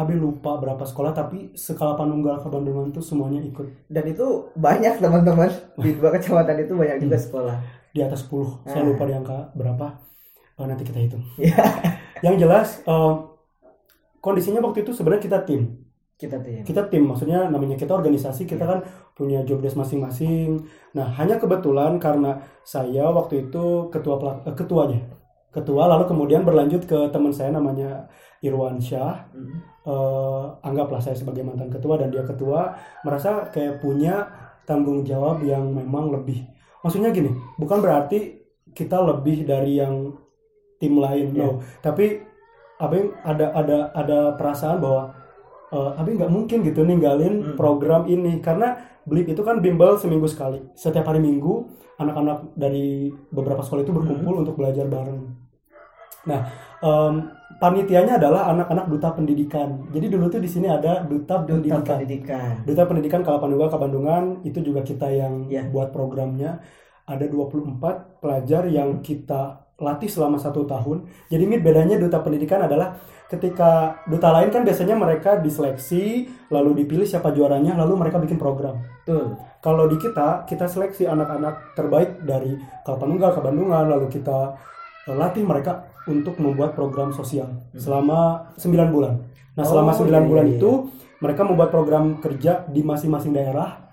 Abi 0.00 0.14
lupa 0.14 0.56
berapa 0.56 0.80
sekolah 0.80 1.12
tapi 1.12 1.52
skala 1.52 1.92
Panunggal 1.94 2.38
Kebandungan 2.38 2.88
itu 2.88 3.00
semuanya 3.00 3.40
ikut 3.40 3.68
Dan 3.86 4.04
itu 4.06 4.26
banyak 4.54 4.96
teman-teman 4.96 5.50
di 5.76 5.92
dua 5.92 6.10
kecamatan 6.10 6.56
itu 6.58 6.72
banyak 6.72 6.96
juga 6.98 7.14
Hmm. 7.14 7.26
sekolah. 7.26 7.56
di 7.90 8.00
atas 8.00 8.22
10. 8.22 8.62
Saya 8.64 8.80
Ah. 8.80 8.86
lupa 8.86 9.02
di 9.02 9.12
angka 9.12 9.50
berapa. 9.52 9.86
Eh, 10.54 10.62
nanti 10.64 10.82
kita 10.82 10.98
hitung. 10.98 11.26
Ya, 11.36 11.58
Yang 12.22 12.36
jelas 12.40 12.68
eh, 12.84 13.12
kondisinya 14.18 14.60
waktu 14.60 14.82
itu 14.82 14.92
sebenarnya 14.92 15.22
kita 15.22 15.38
tim. 15.42 15.62
kita 16.14 16.36
tuh 16.36 16.52
ya. 16.52 16.60
kita 16.60 16.82
tim 16.86 17.00
maksudnya 17.02 17.48
namanya 17.48 17.74
kita 17.74 17.96
organisasi 17.96 18.44
kita 18.44 18.60
kan 18.62 18.84
punya 19.10 19.40
job 19.40 19.58
desk 19.58 19.72
masing-masing 19.74 20.60
nah 20.92 21.08
hanya 21.10 21.34
kebetulan 21.34 21.96
karena 21.96 22.36
saya 22.60 23.08
waktu 23.08 23.48
itu 23.48 23.88
ketua 23.88 24.20
pelak- 24.20 24.44
eh, 24.44 24.52
ketuanya 24.52 25.00
ketua 25.50 25.86
lalu 25.86 26.06
kemudian 26.06 26.42
berlanjut 26.42 26.86
ke 26.86 27.10
teman 27.10 27.30
saya 27.30 27.50
namanya 27.50 28.06
Irwan 28.40 28.78
Syah 28.78 29.26
Hmm. 29.30 29.60
Eh, 29.80 30.44
anggaplah 30.60 31.00
saya 31.00 31.16
sebagai 31.16 31.40
mantan 31.40 31.72
ketua 31.72 31.96
dan 31.96 32.12
dia 32.12 32.20
ketua 32.20 32.76
merasa 33.00 33.48
kayak 33.48 33.80
punya 33.80 34.28
tanggung 34.62 35.00
jawab 35.02 35.40
yang 35.40 35.72
memang 35.72 36.12
lebih 36.12 36.44
maksudnya 36.84 37.08
gini 37.08 37.32
bukan 37.56 37.80
berarti 37.80 38.44
kita 38.70 39.00
lebih 39.00 39.42
dari 39.42 39.80
yang 39.80 40.12
tim 40.76 41.00
lain 41.00 41.32
Iya. 41.32 41.40
no 41.40 41.48
tapi 41.80 42.20
Abe 42.76 43.12
ada 43.20 43.52
ada 43.52 43.78
ada 43.90 44.18
perasaan 44.36 44.78
bahwa 44.78 45.16
eh, 45.68 45.92
Abe 45.96 46.12
nggak 46.12 46.28
mungkin 46.28 46.60
gitu 46.60 46.84
ninggalin 46.84 47.40
Hmm. 47.40 47.56
program 47.56 48.04
ini 48.04 48.38
karena 48.40 48.76
Blip 49.00 49.26
itu 49.26 49.40
kan 49.40 49.64
bimbel 49.64 49.96
seminggu 49.96 50.28
sekali 50.28 50.60
setiap 50.76 51.08
hari 51.08 51.18
minggu 51.18 51.66
anak-anak 51.96 52.52
dari 52.52 53.08
beberapa 53.32 53.64
sekolah 53.64 53.80
itu 53.80 53.96
berkumpul 53.96 54.34
Hmm. 54.36 54.42
untuk 54.44 54.60
belajar 54.60 54.84
bareng 54.86 55.39
nah 56.28 56.40
em, 56.84 57.14
panitianya 57.60 58.16
adalah 58.20 58.52
anak-anak 58.52 58.86
duta 58.88 59.08
pendidikan 59.12 59.88
jadi 59.92 60.06
dulu 60.08 60.28
tuh 60.28 60.40
di 60.40 60.48
sini 60.48 60.68
ada 60.68 61.04
duta, 61.04 61.44
duta 61.44 61.48
pendidikan 61.48 61.82
pendidikan 61.84 62.52
Duta 62.64 62.82
Pendidikan 62.86 63.20
Kalapanunggal 63.24 63.68
Kabandungan 63.72 64.24
itu 64.44 64.60
juga 64.60 64.80
kita 64.84 65.08
yang 65.10 65.48
Ya. 65.50 65.66
buat 65.66 65.90
programnya. 65.90 66.60
Ada 67.08 67.26
24 67.26 68.22
pelajar 68.22 68.70
yang 68.70 69.02
kita 69.02 69.66
latih 69.80 70.06
selama 70.06 70.38
satu 70.38 70.62
tahun. 70.68 71.08
Jadi 71.26 71.44
Mit 71.48 71.64
bedanya 71.64 71.98
Duta 71.98 72.22
Pendidikan 72.22 72.62
adalah 72.62 72.94
ketika 73.26 73.98
duta 74.06 74.30
lain 74.30 74.52
kan 74.54 74.62
biasanya 74.62 74.94
mereka 74.94 75.40
diseleksi, 75.42 76.28
lalu 76.52 76.84
dipilih 76.84 77.08
siapa 77.08 77.34
juaranya, 77.34 77.74
lalu 77.74 77.98
mereka 77.98 78.22
bikin 78.22 78.38
program. 78.38 78.78
betul 79.02 79.34
Kalau 79.58 79.90
di 79.90 79.96
kita, 79.98 80.46
kita 80.46 80.70
seleksi 80.70 81.04
anak-anak 81.10 81.74
terbaik 81.74 82.22
dari 82.22 82.54
Kalapanunggal 82.86 83.34
Kabandungan, 83.40 83.90
lalu 83.90 84.06
kita 84.06 84.54
eh, 85.10 85.16
latih 85.16 85.42
mereka 85.42 85.89
untuk 86.08 86.40
membuat 86.40 86.72
program 86.72 87.12
sosial 87.12 87.48
selama 87.76 88.52
9 88.56 88.88
bulan. 88.94 89.20
Nah, 89.58 89.64
selama 89.66 89.92
Oh, 89.92 90.00
9 90.00 90.08
iya, 90.08 90.20
bulan 90.24 90.46
iya, 90.48 90.56
itu 90.56 90.70
mereka 91.20 91.42
membuat 91.44 91.68
program 91.68 92.16
kerja 92.22 92.64
di 92.70 92.80
masing-masing 92.80 93.36
daerah 93.36 93.90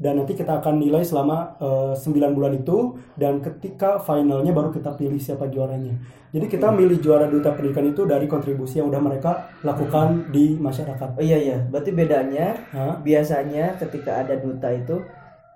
dan 0.00 0.18
nanti 0.18 0.34
kita 0.34 0.58
akan 0.58 0.80
nilai 0.82 1.04
selama 1.04 1.54
eh, 1.60 1.94
9 1.94 2.32
bulan 2.34 2.56
itu 2.56 2.96
dan 3.14 3.38
ketika 3.38 4.00
finalnya 4.02 4.50
baru 4.50 4.72
kita 4.72 4.96
pilih 4.96 5.20
siapa 5.20 5.46
juaranya. 5.52 5.94
Jadi 6.32 6.48
kita 6.48 6.72
milih 6.72 6.96
juara 7.04 7.28
duta 7.28 7.52
pendidikan 7.52 7.84
itu 7.92 8.08
dari 8.08 8.24
kontribusi 8.24 8.80
yang 8.80 8.88
udah 8.88 9.02
mereka 9.04 9.52
lakukan 9.60 10.32
di 10.32 10.56
masyarakat. 10.56 11.20
oh 11.20 11.22
iya 11.22 11.36
iya 11.36 11.58
berarti 11.68 11.92
bedanya 11.92 12.56
Hah? 12.72 12.96
biasanya 13.04 13.76
ketika 13.76 14.24
ada 14.24 14.40
duta 14.40 14.72
itu 14.72 14.96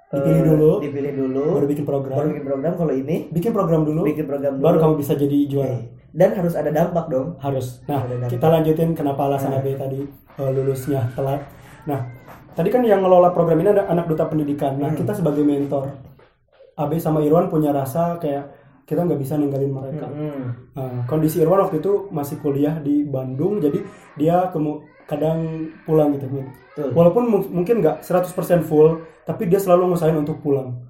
Dipilih 0.08 0.38
eh, 0.38 0.46
dulu. 0.46 0.70
dipilih 0.78 1.12
dulu 1.14 1.44
Baru 1.52 1.66
bikin 1.66 1.82
program. 1.84 2.14
baru 2.14 2.28
bikin 2.30 2.44
program 2.44 2.72
kalau 2.74 2.94
ini 2.94 3.16
Bikin 3.28 3.50
program 3.50 3.82
dulu, 3.82 4.02
bikin 4.04 4.24
program 4.24 4.52
dulu 4.54 4.64
baru 4.64 4.76
kamu 4.78 4.94
bisa 4.96 5.12
jadi 5.12 5.38
juara. 5.46 5.78
dan 6.10 6.30
harus 6.32 6.54
ada 6.54 6.70
dampak 6.70 7.06
dong 7.06 7.34
Harus. 7.36 7.82
Nah, 7.84 8.06
dampak. 8.06 8.30
kita 8.30 8.46
lanjutin 8.46 8.88
kenapa 8.92 9.26
alasan 9.26 9.50
Nah. 9.50 9.58
AB 9.58 9.66
tadi 9.74 10.00
eh, 10.06 10.50
lulusnya 10.52 11.10
telat. 11.12 11.42
Nah, 11.84 12.00
tadi 12.52 12.68
kan 12.68 12.80
yang 12.80 13.00
ngelola 13.00 13.30
program 13.30 13.58
ini 13.58 13.68
ada 13.68 13.84
anak 13.84 14.06
duta 14.06 14.24
pendidikan. 14.24 14.74
Nah, 14.74 14.90
Hmm. 14.90 14.96
kita 14.96 15.12
sebagai 15.12 15.42
mentor, 15.42 15.90
AB 16.74 16.92
sama 16.96 17.20
Irwan 17.20 17.46
punya 17.46 17.70
rasa 17.70 18.16
kayak 18.16 18.52
kita 18.82 19.02
nggak 19.02 19.16
bisa 19.16 19.34
ninggalin 19.34 19.68
mereka. 19.68 20.06
Mm-mm. 20.06 20.72
Nah, 20.72 21.02
kondisi 21.04 21.40
Irwan 21.40 21.58
waktu 21.60 21.80
itu 21.80 22.06
masih 22.08 22.38
kuliah 22.38 22.78
di 22.78 23.02
Bandung, 23.02 23.58
jadi 23.58 23.82
dia 24.14 24.46
kemu 24.48 24.78
kadang 25.06 25.38
pulang 25.86 26.14
gitu. 26.14 26.26
Min. 26.28 26.50
Betul. 26.74 26.90
Walaupun 26.92 27.24
mu- 27.26 27.50
mungkin 27.62 27.80
nggak 27.80 28.02
100% 28.02 28.62
full, 28.62 29.02
tapi 29.24 29.46
dia 29.46 29.58
selalu 29.58 29.94
ngusahain 29.94 30.18
untuk 30.18 30.42
pulang. 30.42 30.86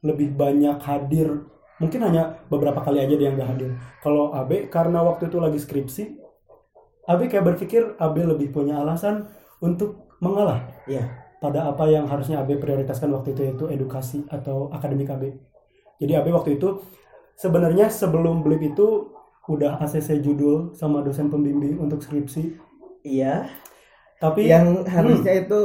Lebih 0.00 0.32
banyak 0.32 0.80
hadir, 0.80 1.44
mungkin 1.76 2.00
hanya 2.00 2.40
beberapa 2.48 2.80
kali 2.80 3.04
aja 3.04 3.14
dia 3.14 3.30
nggak 3.30 3.48
hadir. 3.52 3.70
Kalau 4.00 4.32
AB 4.32 4.72
karena 4.72 5.04
waktu 5.04 5.28
itu 5.28 5.36
lagi 5.36 5.58
skripsi, 5.60 6.02
AB 7.04 7.28
kayak 7.28 7.44
berpikir 7.44 7.98
AB 7.98 8.16
lebih 8.24 8.54
punya 8.54 8.80
alasan 8.80 9.28
untuk 9.60 10.08
mengalah 10.22 10.64
Iya. 10.86 11.04
pada 11.40 11.68
apa 11.68 11.84
yang 11.88 12.08
harusnya 12.08 12.40
AB 12.40 12.56
prioritaskan 12.60 13.12
waktu 13.12 13.32
itu 13.34 13.40
yaitu 13.44 13.64
edukasi 13.68 14.24
atau 14.28 14.70
akademik 14.72 15.10
AB. 15.10 15.36
Jadi 16.00 16.12
AB 16.16 16.32
waktu 16.32 16.56
itu 16.56 16.80
sebenarnya 17.36 17.92
sebelum 17.92 18.40
Blip 18.40 18.60
itu 18.62 19.12
udah 19.48 19.80
ACC 19.80 20.20
judul 20.20 20.72
sama 20.72 21.02
dosen 21.02 21.28
pembimbing 21.28 21.76
untuk 21.76 22.00
skripsi, 22.00 22.56
iya 23.04 23.48
tapi 24.20 24.48
yang 24.48 24.84
harusnya 24.84 25.46
itu 25.46 25.60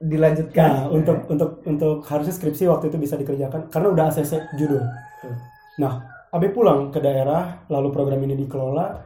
dilanjutkan 0.00 0.64
Nah, 0.64 0.84
untuk 0.88 1.28
untuk 1.28 1.50
untuk 1.68 1.96
harusnya 2.08 2.32
skripsi 2.32 2.66
waktu 2.66 2.88
itu 2.88 2.96
bisa 2.96 3.14
dikerjakan 3.20 3.68
karena 3.68 3.88
udah 3.92 4.04
ACC 4.08 4.56
judul. 4.56 4.80
Hmm. 5.20 5.36
Nah, 5.76 5.92
Abe 6.32 6.48
pulang 6.50 6.88
ke 6.88 7.04
daerah, 7.04 7.62
lalu 7.68 7.92
program 7.92 8.18
ini 8.24 8.32
dikelola 8.32 8.96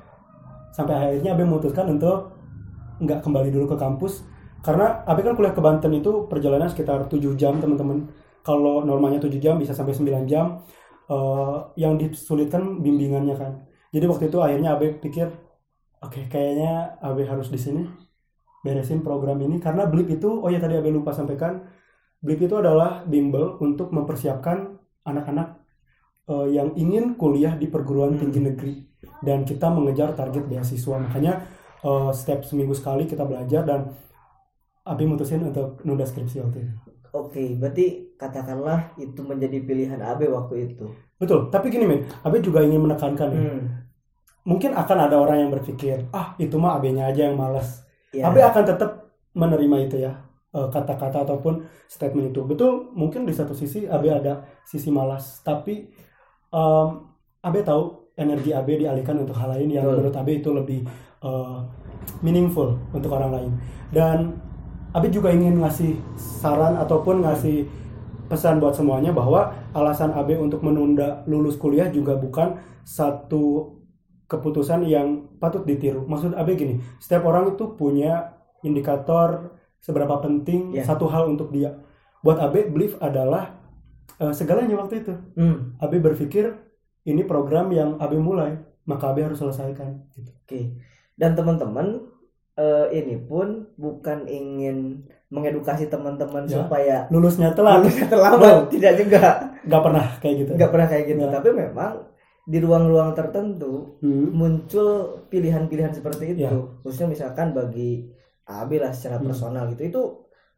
sampai 0.71 0.95
akhirnya 0.95 1.35
Abe 1.35 1.43
memutuskan 1.43 1.91
untuk 1.91 2.39
nggak 3.03 3.27
kembali 3.27 3.51
dulu 3.51 3.75
ke 3.75 3.77
kampus 3.77 4.23
karena 4.63 5.03
Abe 5.05 5.27
kan 5.27 5.35
kuliah 5.35 5.53
ke 5.53 5.61
Banten 5.61 5.93
itu 5.93 6.31
perjalanan 6.31 6.71
sekitar 6.71 7.11
7 7.11 7.35
jam 7.35 7.59
teman-teman. 7.59 8.09
Kalau 8.47 8.87
normalnya 8.87 9.19
7 9.19 9.37
jam 9.43 9.59
bisa 9.59 9.75
sampai 9.75 9.93
9 9.93 10.31
jam. 10.31 10.63
Eh, 11.05 11.57
yang 11.77 12.01
disulitkan 12.01 12.81
bimbingannya 12.81 13.37
kan. 13.37 13.53
Jadi 13.93 14.09
waktu 14.09 14.25
itu 14.33 14.41
akhirnya 14.41 14.73
Abe 14.73 14.97
pikir, 14.97 15.29
oke 16.05 16.21
kayaknya 16.29 16.99
Abe 17.01 17.25
harus 17.27 17.49
di 17.49 17.59
sini. 17.59 17.83
Beresin 18.65 19.05
program 19.05 19.37
ini 19.45 19.61
karena 19.61 19.85
Blip 19.85 20.09
itu 20.09 20.29
oh 20.41 20.49
ya 20.49 20.57
tadi 20.57 20.77
Abe 20.81 20.89
lupa 20.89 21.13
sampaikan 21.13 21.69
Blip 22.25 22.41
itu 22.41 22.57
adalah 22.57 23.05
bimbel 23.05 23.61
untuk 23.61 23.93
mempersiapkan 23.93 24.81
anak-anak 25.05 25.49
eh, 26.33 26.49
yang 26.57 26.73
ingin 26.75 27.17
kuliah 27.21 27.53
di 27.57 27.69
perguruan 27.69 28.17
Hmm. 28.17 28.21
tinggi 28.25 28.41
negeri. 28.41 28.75
Dan 29.21 29.45
kita 29.45 29.69
mengejar 29.69 30.17
target 30.17 30.49
beasiswa. 30.49 30.97
Makanya 30.97 31.33
eh, 31.85 32.11
setiap 32.17 32.41
seminggu 32.49 32.73
sekali 32.73 33.05
kita 33.05 33.25
belajar 33.29 33.63
dan 33.69 33.93
Abi 34.85 35.05
mutusin 35.09 35.41
untuk 35.45 35.81
nunda 35.85 36.05
skripsi 36.05 36.45
waktu 36.45 36.59
itu. 36.65 36.73
Oke 37.15 37.55
berarti 37.57 38.17
katakanlah 38.19 38.93
itu 38.99 39.21
menjadi 39.25 39.61
pilihan 39.63 40.01
AB 40.01 40.29
waktu 40.29 40.55
itu. 40.73 40.89
Betul. 41.17 41.49
Tapi 41.49 41.69
gini 41.73 41.85
men 41.85 42.01
Abi 42.21 42.41
juga 42.41 42.61
ingin 42.65 42.81
menekankan 42.85 43.29
ya 43.33 43.41
Hmm. 43.41 43.84
Mungkin 44.45 44.77
akan 44.77 44.99
ada 45.09 45.17
orang 45.17 45.45
yang 45.45 45.51
berpikir 45.53 46.09
ah 46.13 46.37
itu 46.37 46.57
mah 46.61 46.77
AB-nya 46.81 47.11
aja 47.11 47.29
yang 47.33 47.37
malas 47.37 47.85
Ya. 48.15 48.31
Abi 48.31 48.39
akan 48.39 48.63
tetap 48.63 49.11
menerima 49.35 49.77
itu 49.91 49.97
ya 50.07 50.15
eh, 50.55 50.69
kata-kata 50.71 51.27
ataupun 51.27 51.67
statement 51.91 52.31
itu 52.31 52.47
betul 52.47 52.95
mungkin 52.95 53.27
di 53.27 53.35
satu 53.35 53.51
sisi 53.51 53.91
Abi 53.91 54.07
ada 54.07 54.47
sisi 54.63 54.87
malas 54.95 55.43
tapi 55.43 55.91
em 56.55 56.89
Abi 57.43 57.59
tahu 57.67 58.15
energi 58.15 58.55
Abi 58.55 58.87
dialihkan 58.87 59.19
untuk 59.19 59.35
hal 59.35 59.51
lain 59.59 59.67
yang 59.67 59.83
Betul. 59.85 59.99
menurut 59.99 60.15
Abi 60.15 60.33
itu 60.39 60.51
lebih 60.55 60.81
eh, 61.27 61.59
meaningful 62.23 62.79
untuk 62.95 63.11
orang 63.11 63.35
lain 63.35 63.53
dan 63.91 64.39
Abi 64.95 65.11
juga 65.11 65.35
ingin 65.35 65.59
ngasih 65.59 65.99
saran 66.15 66.79
ataupun 66.79 67.27
ngasih 67.27 67.67
pesan 68.31 68.63
buat 68.63 68.79
semuanya 68.79 69.11
bahwa 69.11 69.53
alasan 69.75 70.15
AB 70.15 70.39
untuk 70.39 70.63
menunda 70.63 71.27
lulus 71.27 71.59
kuliah 71.59 71.91
juga 71.91 72.15
bukan 72.15 72.57
satu 72.87 73.75
keputusan 74.25 74.85
yang 74.85 75.07
patut 75.37 75.63
ditiru. 75.63 76.05
Maksud 76.05 76.33
AB 76.33 76.49
gini, 76.55 76.75
setiap 76.97 77.25
orang 77.25 77.53
itu 77.53 77.75
punya 77.75 78.35
indikator 78.65 79.53
seberapa 79.79 80.17
penting 80.19 80.73
Ya. 80.73 80.83
satu 80.83 81.07
hal 81.07 81.29
untuk 81.29 81.51
dia. 81.51 81.77
Buat 82.21 82.41
AB, 82.41 82.71
belief 82.71 82.97
adalah 82.99 83.61
eh, 84.17 84.33
segalanya 84.33 84.77
waktu 84.77 85.03
itu. 85.03 85.15
Hmm. 85.35 85.77
AB 85.77 86.01
berpikir 86.01 86.57
ini 87.05 87.21
program 87.23 87.69
yang 87.69 87.99
AB 87.99 88.17
mulai, 88.17 88.57
maka 88.85 89.11
AB 89.11 89.19
harus 89.23 89.39
selesaikan. 89.39 90.09
Gitu. 90.11 90.31
Oke. 90.35 90.61
Dan 91.15 91.35
teman-teman 91.35 92.01
eh, 92.55 92.87
ini 92.95 93.19
pun 93.19 93.67
bukan 93.75 94.25
ingin 94.25 95.03
mengedukasi 95.29 95.91
teman-teman 95.91 96.47
Ya. 96.47 96.63
supaya 96.63 96.97
Lulusnya 97.11 97.51
telat, 97.53 97.83
lulusnya 97.83 98.07
terlambat, 98.07 98.71
tidak 98.71 98.93
juga. 98.97 99.23
nggak 99.67 99.83
pernah 99.83 100.07
kayak 100.17 100.35
gitu. 100.39 100.51
Nggak 100.55 100.71
pernah 100.71 100.87
kayak 100.87 101.05
gitu. 101.05 101.21
Ya. 101.21 101.33
Tapi 101.35 101.49
memang 101.51 101.95
di 102.45 102.61
ruang-ruang 102.61 103.17
tertentu 103.17 103.97
Hmm. 104.05 104.29
muncul 104.37 105.25
pilihan-pilihan 105.33 105.93
seperti 105.97 106.37
itu. 106.37 106.45
Ya. 106.45 106.53
Khususnya 106.85 107.09
misalkan 107.09 107.57
bagi 107.57 108.05
AB 108.45 108.77
lah 108.77 108.93
secara 108.93 109.17
Hmm. 109.17 109.33
personal 109.33 109.65
gitu 109.73 109.83
itu 109.89 110.03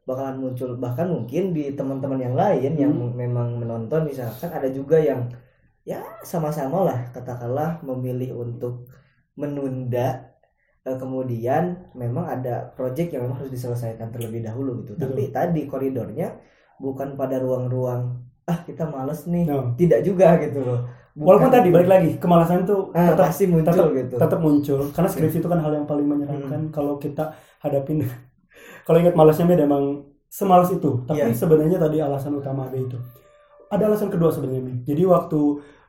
bakalan 0.06 0.38
muncul 0.38 0.74
bahkan 0.78 1.06
mungkin 1.10 1.50
di 1.54 1.74
teman-teman 1.74 2.18
yang 2.18 2.34
lain 2.34 2.72
yang 2.78 2.94
Hmm. 2.94 3.14
memang 3.14 3.58
menonton 3.58 4.06
misalkan 4.06 4.50
ada 4.50 4.66
juga 4.70 4.98
yang 4.98 5.30
ya 5.86 6.02
sama-sama 6.22 6.82
lah 6.82 6.98
katakanlah 7.14 7.78
memilih 7.86 8.34
untuk 8.34 8.90
menunda 9.38 10.34
eh, 10.86 10.94
kemudian 10.94 11.90
memang 11.98 12.26
ada 12.30 12.70
project 12.78 13.10
yang 13.10 13.26
memang 13.26 13.42
harus 13.42 13.50
diselesaikan 13.50 14.14
terlebih 14.14 14.46
dahulu 14.46 14.86
gitu. 14.86 14.94
Betul. 14.94 15.18
Tapi 15.18 15.22
tadi 15.34 15.60
koridornya 15.66 16.38
bukan 16.78 17.18
pada 17.18 17.42
ruang-ruang 17.42 18.22
ah 18.46 18.58
kita 18.62 18.86
males 18.86 19.26
nih. 19.26 19.50
No. 19.50 19.74
Tidak 19.74 20.06
juga 20.06 20.38
gitu 20.38 20.62
loh. 20.62 20.86
Bukan- 21.16 21.40
Walaupun 21.40 21.50
tadi 21.50 21.68
balik 21.70 21.88
lagi 21.88 22.10
kemalasan 22.16 22.62
tuh 22.62 22.90
Ah, 22.92 23.10
tetap 23.10 23.26
pasti 23.26 23.44
muncul 23.46 23.66
tetap- 23.66 23.90
gitu. 23.90 24.14
tetap 24.20 24.38
muncul 24.38 24.78
karena 24.90 25.08
skripsi 25.08 25.36
itu 25.38 25.46
kan 25.46 25.56
hal 25.56 25.72
yang 25.72 25.84
paling 25.84 26.04
menyeramkan 26.04 26.60
Hmm. 26.62 26.70
kalau 26.70 26.96
kita 26.96 27.32
hadapin 27.58 28.00
kalau 28.84 28.98
ingat 28.98 29.14
malasnya 29.14 29.44
Med 29.44 29.58
emang 29.58 30.02
semalas 30.28 30.68
itu 30.68 31.00
tapi 31.02 31.22
Iya. 31.22 31.32
sebenarnya 31.32 31.78
tadi 31.78 31.96
alasan 31.98 32.34
utama 32.34 32.64
AB 32.64 32.82
itu 32.82 32.96
ada 33.66 33.82
alasan 33.82 34.08
kedua 34.08 34.28
sebenarnya 34.28 34.84
jadi 34.84 35.02
waktu 35.06 35.38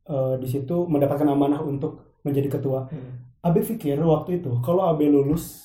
eh, 0.06 0.34
di 0.38 0.48
situ 0.48 0.86
mendapatkan 0.86 1.26
amanah 1.26 1.64
untuk 1.64 2.20
menjadi 2.22 2.60
ketua. 2.60 2.86
Hmm. 2.88 3.32
Abe 3.40 3.64
pikir 3.64 3.96
waktu 4.04 4.44
itu 4.44 4.60
kalau 4.60 4.84
Abe 4.84 5.08
lulus, 5.08 5.64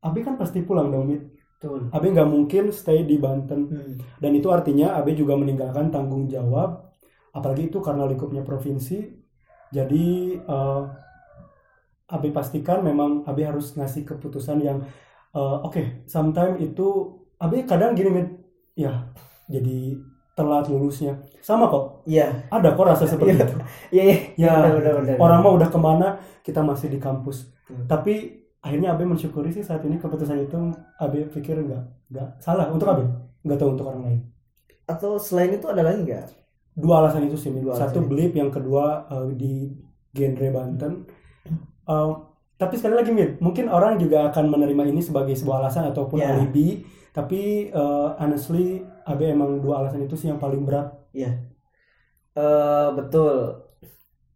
Abe 0.00 0.22
kan 0.22 0.38
pasti 0.38 0.62
pulang 0.62 0.88
dong, 0.88 1.10
Mit. 1.10 1.22
Betul. 1.58 1.92
Abe 1.92 2.06
nggak 2.14 2.30
mungkin 2.30 2.72
stay 2.72 3.04
di 3.04 3.18
Banten. 3.18 3.60
Hmm. 3.68 3.94
Dan 4.22 4.32
itu 4.38 4.48
artinya 4.48 4.96
Abe 4.96 5.12
juga 5.18 5.34
meninggalkan 5.36 5.90
tanggung 5.90 6.30
jawab, 6.30 6.94
apalagi 7.34 7.68
itu 7.68 7.82
karena 7.82 8.06
lingkupnya 8.06 8.46
provinsi. 8.46 9.18
Jadi 9.74 10.38
eh, 10.38 10.82
Abe 12.10 12.28
pastikan 12.30 12.82
memang 12.86 13.26
Abe 13.26 13.44
harus 13.44 13.74
ngasih 13.74 14.06
keputusan 14.06 14.62
yang 14.62 14.78
eh, 15.34 15.58
oke, 15.66 16.06
sometime 16.06 16.56
itu 16.62 17.18
Abe 17.40 17.66
kadang 17.66 17.98
gini, 17.98 18.10
Mit. 18.14 18.39
Ya 18.74 19.08
jadi 19.46 19.98
telat 20.32 20.66
lulusnya. 20.66 21.20
Sama 21.40 21.66
kok, 21.66 22.06
Iya. 22.06 22.48
ada 22.48 22.72
kok 22.72 22.86
rasa 22.86 23.04
seperti 23.10 23.34
Iya. 23.34 23.44
itu. 23.44 23.56
Iya, 23.90 24.02
iya. 24.06 24.16
Ya, 24.36 24.52
Benar, 24.72 25.18
orang 25.18 25.38
mah 25.40 25.52
udah 25.54 25.68
ke 25.68 25.76
mana, 25.76 26.08
kita 26.40 26.60
masih 26.60 26.88
di 26.88 26.96
kampus. 26.96 27.50
Betul. 27.66 27.84
Tapi 27.84 28.12
akhirnya 28.60 28.92
Abe 28.92 29.04
mensyukuri 29.04 29.50
sih 29.50 29.60
saat 29.60 29.82
ini 29.82 29.96
keputusan 29.96 30.40
itu 30.40 30.56
Abe 30.96 31.24
pikir 31.26 31.60
nggak 31.60 31.82
nggak 32.08 32.28
salah 32.38 32.68
untuk 32.68 32.88
Abe, 32.88 33.04
nggak 33.42 33.58
tahu 33.58 33.70
untuk 33.74 33.86
orang 33.86 34.02
lain. 34.02 34.20
Atau 34.84 35.16
selain 35.16 35.52
itu 35.52 35.66
ada 35.66 35.82
lagi 35.82 36.02
nggak? 36.02 36.24
Dua 36.72 37.00
alasan 37.00 37.26
itu 37.26 37.36
sih. 37.36 37.50
Dua 37.50 37.74
satu 37.74 38.00
blip, 38.00 38.32
yang 38.32 38.48
kedua 38.48 39.04
eh, 39.10 39.28
di 39.34 39.52
genre 40.10 40.48
Banten. 40.50 40.92
Eh, 41.84 42.10
tapi 42.56 42.74
sekali 42.76 42.94
lagi 42.94 43.10
Min, 43.10 43.36
mungkin 43.38 43.68
orang 43.68 43.96
juga 43.96 44.28
akan 44.28 44.48
menerima 44.48 44.88
ini 44.88 45.00
sebagai 45.00 45.32
sebuah 45.32 45.60
alasan 45.60 45.88
ataupun 45.88 46.16
Ya. 46.16 46.32
alibi. 46.32 46.80
Tapi 47.16 47.40
eh, 47.74 48.08
honestly, 48.20 48.86
Abe 49.06 49.30
emang 49.30 49.58
dua 49.64 49.82
alasan 49.82 50.06
itu 50.06 50.14
sih 50.14 50.28
yang 50.30 50.38
paling 50.38 50.62
berat. 50.66 50.88
Eh 51.14 52.88
betul. 52.96 53.36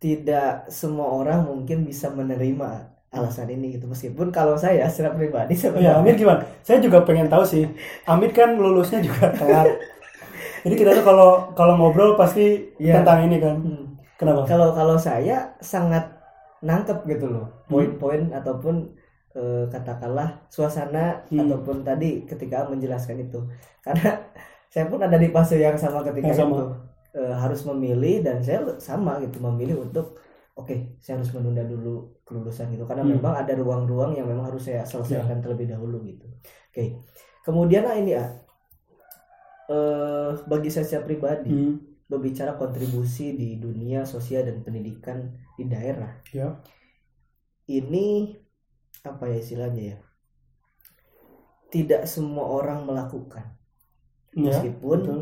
Tidak 0.03 0.69
semua 0.69 1.09
orang 1.17 1.49
mungkin 1.49 1.89
bisa 1.89 2.13
menerima 2.13 2.93
alasan 3.15 3.47
ini 3.49 3.79
gitu 3.79 3.87
meskipun 3.87 4.35
kalau 4.35 4.59
saya 4.59 4.91
secara 4.91 5.15
pribadi 5.15 5.55
Ya, 5.55 5.61
sebenarnya 5.71 5.93
Amir 6.03 6.15
gimana? 6.19 6.43
Saya 6.67 6.83
juga 6.83 7.07
pengen 7.07 7.31
tahu 7.31 7.45
sih. 7.47 7.65
Amir 8.05 8.35
kan 8.35 8.59
lulusnya 8.59 9.01
juga 9.01 9.31
telat. 9.33 9.71
Jadi 10.67 10.75
kita 10.77 10.91
tuh 10.99 11.05
kalau 11.07 11.31
kalau 11.55 11.75
ngobrol 11.81 12.17
pasti 12.19 12.75
Iya. 12.77 13.01
tentang 13.01 13.25
ini 13.29 13.37
kan. 13.41 13.57
Hmm. 13.61 13.85
Kenapa? 14.21 14.47
kalau 14.47 14.69
kalau 14.77 14.97
saya 14.99 15.57
sangat 15.59 16.07
nangkep 16.63 17.05
gitu 17.09 17.27
loh 17.33 17.47
Hmm. 17.67 17.71
poin-poin 17.71 18.23
ataupun 18.35 18.75
eh, 19.39 19.65
katakanlah 19.73 20.29
suasana 20.51 21.27
Hmm. 21.31 21.41
ataupun 21.47 21.77
tadi 21.89 22.25
ketika 22.31 22.67
menjelaskan 22.73 23.17
itu 23.27 23.39
karena 23.85 24.11
saya 24.73 24.85
pun 24.91 25.01
ada 25.07 25.17
di 25.19 25.29
fase 25.35 25.55
yang 25.61 25.77
sama 25.79 26.01
ketika 26.07 26.31
Yang 26.33 26.39
sama. 26.43 26.57
itu 26.57 26.65
Eh, 27.15 27.31
harus 27.43 27.63
memilih 27.71 28.27
dan 28.27 28.43
saya 28.43 28.59
sama 28.83 29.23
gitu 29.23 29.39
memilih 29.39 29.87
untuk 29.87 30.19
oke 30.59 30.99
saya 30.99 31.15
harus 31.23 31.31
menunda 31.31 31.63
dulu 31.63 32.11
kelulusan 32.27 32.67
gitu 32.75 32.83
karena 32.91 33.07
Hmm. 33.07 33.15
memang 33.23 33.35
ada 33.39 33.55
ruang-ruang 33.55 34.19
yang 34.19 34.27
memang 34.27 34.51
harus 34.51 34.67
saya 34.67 34.83
selesaikan 34.83 35.39
terlebih 35.39 35.71
dahulu 35.71 36.03
gitu 36.11 36.27
oke 36.75 36.85
kemudian 37.47 37.87
lah 37.87 37.95
ini 37.95 38.19
ah 38.19 38.35
eh 39.71 40.31
bagi 40.51 40.69
saya 40.75 40.85
secara 40.85 41.05
pribadi 41.09 41.49
Hmm, 41.55 41.75
berbicara 42.11 42.53
kontribusi 42.61 43.33
di 43.33 43.57
dunia 43.57 44.05
sosial 44.05 44.45
dan 44.45 44.61
pendidikan 44.61 45.25
di 45.57 45.65
daerah. 45.73 46.21
Ya. 46.37 46.61
Ini 47.65 48.09
apa 49.05 49.25
ya 49.29 49.37
istilahnya 49.39 49.83
ya? 49.93 49.99
Tidak 51.71 52.07
semua 52.07 52.47
orang 52.47 52.87
melakukan. 52.87 53.45
ya, 54.35 54.51
Meskipun 54.51 54.99
betul. 55.03 55.21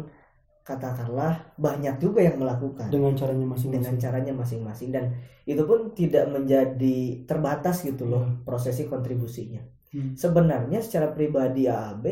katakanlah 0.62 1.52
banyak 1.58 1.98
juga 1.98 2.22
yang 2.22 2.38
melakukan 2.38 2.86
Dengan 2.88 3.12
caranya 3.12 3.42
dengan 3.42 3.52
masing-masing. 3.56 3.96
caranya 3.98 4.32
masing-masing 4.32 4.88
dan 4.94 5.04
itu 5.42 5.62
pun 5.66 5.90
tidak 5.92 6.30
menjadi 6.30 6.98
terbatas 7.26 7.82
gitu 7.82 8.06
loh 8.06 8.22
Hmm. 8.22 8.46
prosesi 8.46 8.86
kontribusinya. 8.86 9.60
Hmm. 9.90 10.14
Sebenarnya 10.14 10.80
secara 10.80 11.10
pribadi 11.10 11.66
AAB 11.66 12.04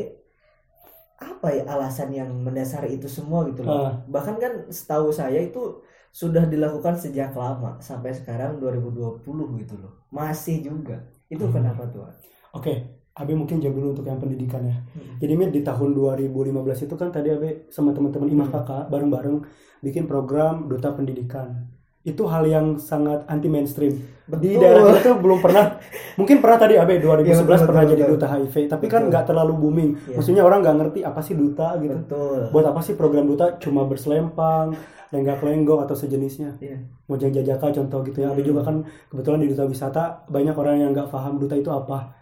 apa 1.21 1.47
ya 1.53 1.63
alasan 1.69 2.09
yang 2.11 2.33
mendasari 2.33 2.97
itu 2.97 3.05
semua 3.07 3.45
gitu 3.45 3.61
loh. 3.61 3.85
Ah, 3.87 3.93
bahkan 4.09 4.35
kan 4.37 4.67
setahu 4.69 5.13
saya 5.13 5.37
itu 5.37 5.79
sudah 6.11 6.43
dilakukan 6.43 6.97
sejak 6.97 7.31
lama 7.33 7.77
sampai 7.79 8.11
sekarang 8.11 8.59
2020 8.59 9.21
gitu 9.57 9.79
loh 9.79 10.01
masih 10.11 10.59
juga 10.59 11.07
itu 11.31 11.43
Hmm. 11.47 11.53
kenapa 11.55 11.87
tuh 11.87 12.03
Oke, 12.51 12.73
Abe 13.15 13.31
mungkin 13.31 13.63
jawab 13.63 13.75
dulu 13.79 13.87
untuk 13.95 14.07
yang 14.07 14.19
pendidikan 14.19 14.63
ya. 14.67 14.75
Jadi 15.23 15.33
Mir 15.39 15.51
di 15.51 15.63
tahun 15.63 15.95
2015 15.95 16.83
itu 16.83 16.95
kan 16.99 17.07
tadi 17.11 17.31
Abe 17.31 17.71
sama 17.71 17.95
teman-teman 17.95 18.27
Imah 18.27 18.47
Hmm. 18.51 18.55
Kakak 18.59 18.83
bareng-bareng 18.91 19.37
bikin 19.79 20.03
program 20.07 20.67
Duta 20.67 20.91
Pendidikan. 20.91 21.71
Itu 22.01 22.25
hal 22.25 22.49
yang 22.49 22.81
sangat 22.81 23.29
anti 23.29 23.45
mainstream. 23.45 23.93
Di 24.25 24.57
daerah 24.57 24.89
kita 24.95 25.11
tuh 25.11 25.15
belum 25.21 25.37
pernah 25.37 25.77
mungkin 26.17 26.41
pernah 26.41 26.57
tadi 26.57 26.79
Abe 26.79 26.97
2011 26.97 27.29
Iya, 27.29 27.35
betul, 27.45 27.67
pernah 27.67 27.83
betul, 27.85 27.91
jadi 27.93 28.03
duta 28.09 28.27
HIV, 28.27 28.55
tapi 28.65 28.85
kan 28.89 29.01
Betul. 29.05 29.09
nggak 29.13 29.23
terlalu 29.27 29.53
booming. 29.59 29.89
Iya. 30.09 30.15
Maksudnya 30.17 30.43
orang 30.47 30.59
nggak 30.65 30.77
ngerti 30.81 30.99
apa 31.05 31.19
sih 31.21 31.35
duta 31.37 31.67
gitu. 31.77 31.93
betul 31.93 32.39
Buat 32.49 32.65
apa 32.73 32.79
sih 32.81 32.93
program 32.95 33.25
duta 33.27 33.45
cuma 33.59 33.85
berselempang, 33.85 34.73
lenggak-lenggok 35.11 35.79
atau 35.85 35.93
sejenisnya. 35.93 36.57
Iya. 36.57 36.77
Mojang 37.05 37.31
jajaka 37.35 37.69
contoh 37.75 37.99
gitu 38.07 38.23
ya. 38.23 38.31
Ada 38.31 38.39
Hmm. 38.41 38.49
juga 38.49 38.61
kan 38.63 38.75
kebetulan 39.11 39.39
di 39.43 39.47
duta 39.51 39.63
wisata 39.67 40.03
banyak 40.25 40.55
orang 40.55 40.75
yang 40.79 40.89
nggak 40.95 41.11
paham 41.11 41.37
duta 41.37 41.53
itu 41.53 41.69
apa. 41.69 42.15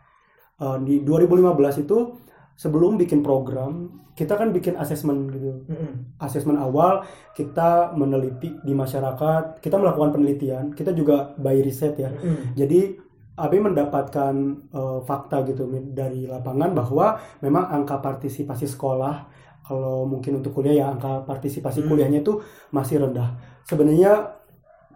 Eh, 0.59 0.77
di 0.83 0.95
2015 1.05 1.79
itu 1.79 2.19
sebelum 2.59 2.99
bikin 2.99 3.23
program 3.23 4.03
kita 4.19 4.35
kan 4.35 4.51
bikin 4.51 4.75
asesmen 4.75 5.31
gitu. 5.31 5.63
Mm-mm. 5.71 6.19
Asesmen 6.19 6.59
awal 6.59 7.07
kita 7.31 7.95
meneliti 7.95 8.51
di 8.67 8.75
masyarakat, 8.75 9.63
kita 9.63 9.79
melakukan 9.79 10.19
penelitian, 10.19 10.75
kita 10.75 10.91
juga 10.91 11.31
by 11.39 11.63
riset 11.63 11.95
ya. 11.95 12.11
Mm-mm. 12.11 12.51
Jadi 12.59 12.99
AB 13.39 13.53
mendapatkan 13.63 14.33
eh, 14.75 14.99
fakta 15.07 15.47
gitu 15.47 15.71
dari 15.95 16.27
lapangan 16.27 16.75
bahwa 16.75 17.15
memang 17.39 17.71
angka 17.71 18.03
partisipasi 18.03 18.67
sekolah 18.67 19.15
kalau 19.63 20.03
mungkin 20.03 20.43
untuk 20.43 20.51
kuliah 20.51 20.83
ya 20.83 20.85
angka 20.91 21.23
partisipasi 21.23 21.85
Hmm. 21.85 21.89
kuliahnya 21.93 22.19
itu 22.25 22.41
masih 22.73 23.05
rendah. 23.05 23.37
Sebenarnya 23.69 24.35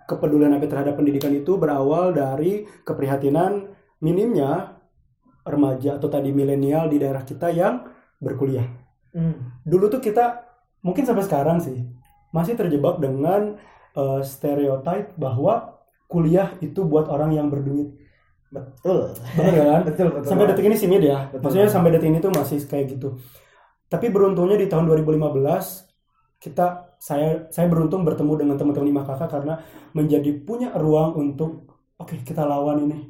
kepedulian 0.10 0.58
AB 0.58 0.66
terhadap 0.66 0.98
pendidikan 0.98 1.32
itu 1.32 1.56
berawal 1.62 2.12
dari 2.12 2.66
keprihatinan 2.84 3.70
minimnya 4.02 4.73
remaja 5.44 6.00
atau 6.00 6.08
tadi 6.08 6.32
milenial 6.32 6.88
di 6.88 6.98
daerah 7.00 7.24
kita 7.24 7.52
yang 7.52 7.84
berkuliah. 8.18 8.66
Mm. 9.14 9.64
Dulu 9.68 9.92
tuh 9.92 10.02
kita 10.02 10.44
mungkin 10.84 11.04
sampai 11.04 11.24
sekarang 11.24 11.60
sih 11.64 11.84
masih 12.34 12.58
terjebak 12.58 12.98
dengan 12.98 13.56
eh, 13.94 14.22
stereotip 14.26 15.14
bahwa 15.16 15.80
kuliah 16.10 16.54
itu 16.60 16.84
buat 16.84 17.08
orang 17.08 17.36
yang 17.36 17.48
berduit. 17.50 17.94
betul 18.54 19.10
nggak 19.34 19.66
kan? 19.66 19.82
betul 19.90 20.08
betul 20.14 20.30
sampai 20.30 20.46
detik 20.54 20.66
ini 20.70 20.78
sih 20.78 20.86
ya. 20.86 21.30
Betul 21.30 21.42
Maksudnya 21.42 21.70
sampai 21.70 21.90
detik 21.98 22.10
ini 22.14 22.20
tuh 22.22 22.34
masih 22.34 22.62
kayak 22.70 22.86
gitu. 22.98 23.18
Tapi 23.90 24.10
beruntungnya 24.14 24.58
di 24.58 24.70
tahun 24.70 24.90
2015 24.90 25.34
kita 26.38 26.98
saya 27.02 27.48
saya 27.50 27.68
beruntung 27.72 28.06
bertemu 28.06 28.34
dengan 28.46 28.56
teman-teman 28.60 28.88
lima 28.88 29.02
kakak 29.08 29.32
karena 29.32 29.64
menjadi 29.96 30.32
punya 30.44 30.70
ruang 30.76 31.18
untuk 31.18 31.66
oke 31.98 32.14
kita 32.22 32.46
lawan 32.46 32.86
ini. 32.86 33.10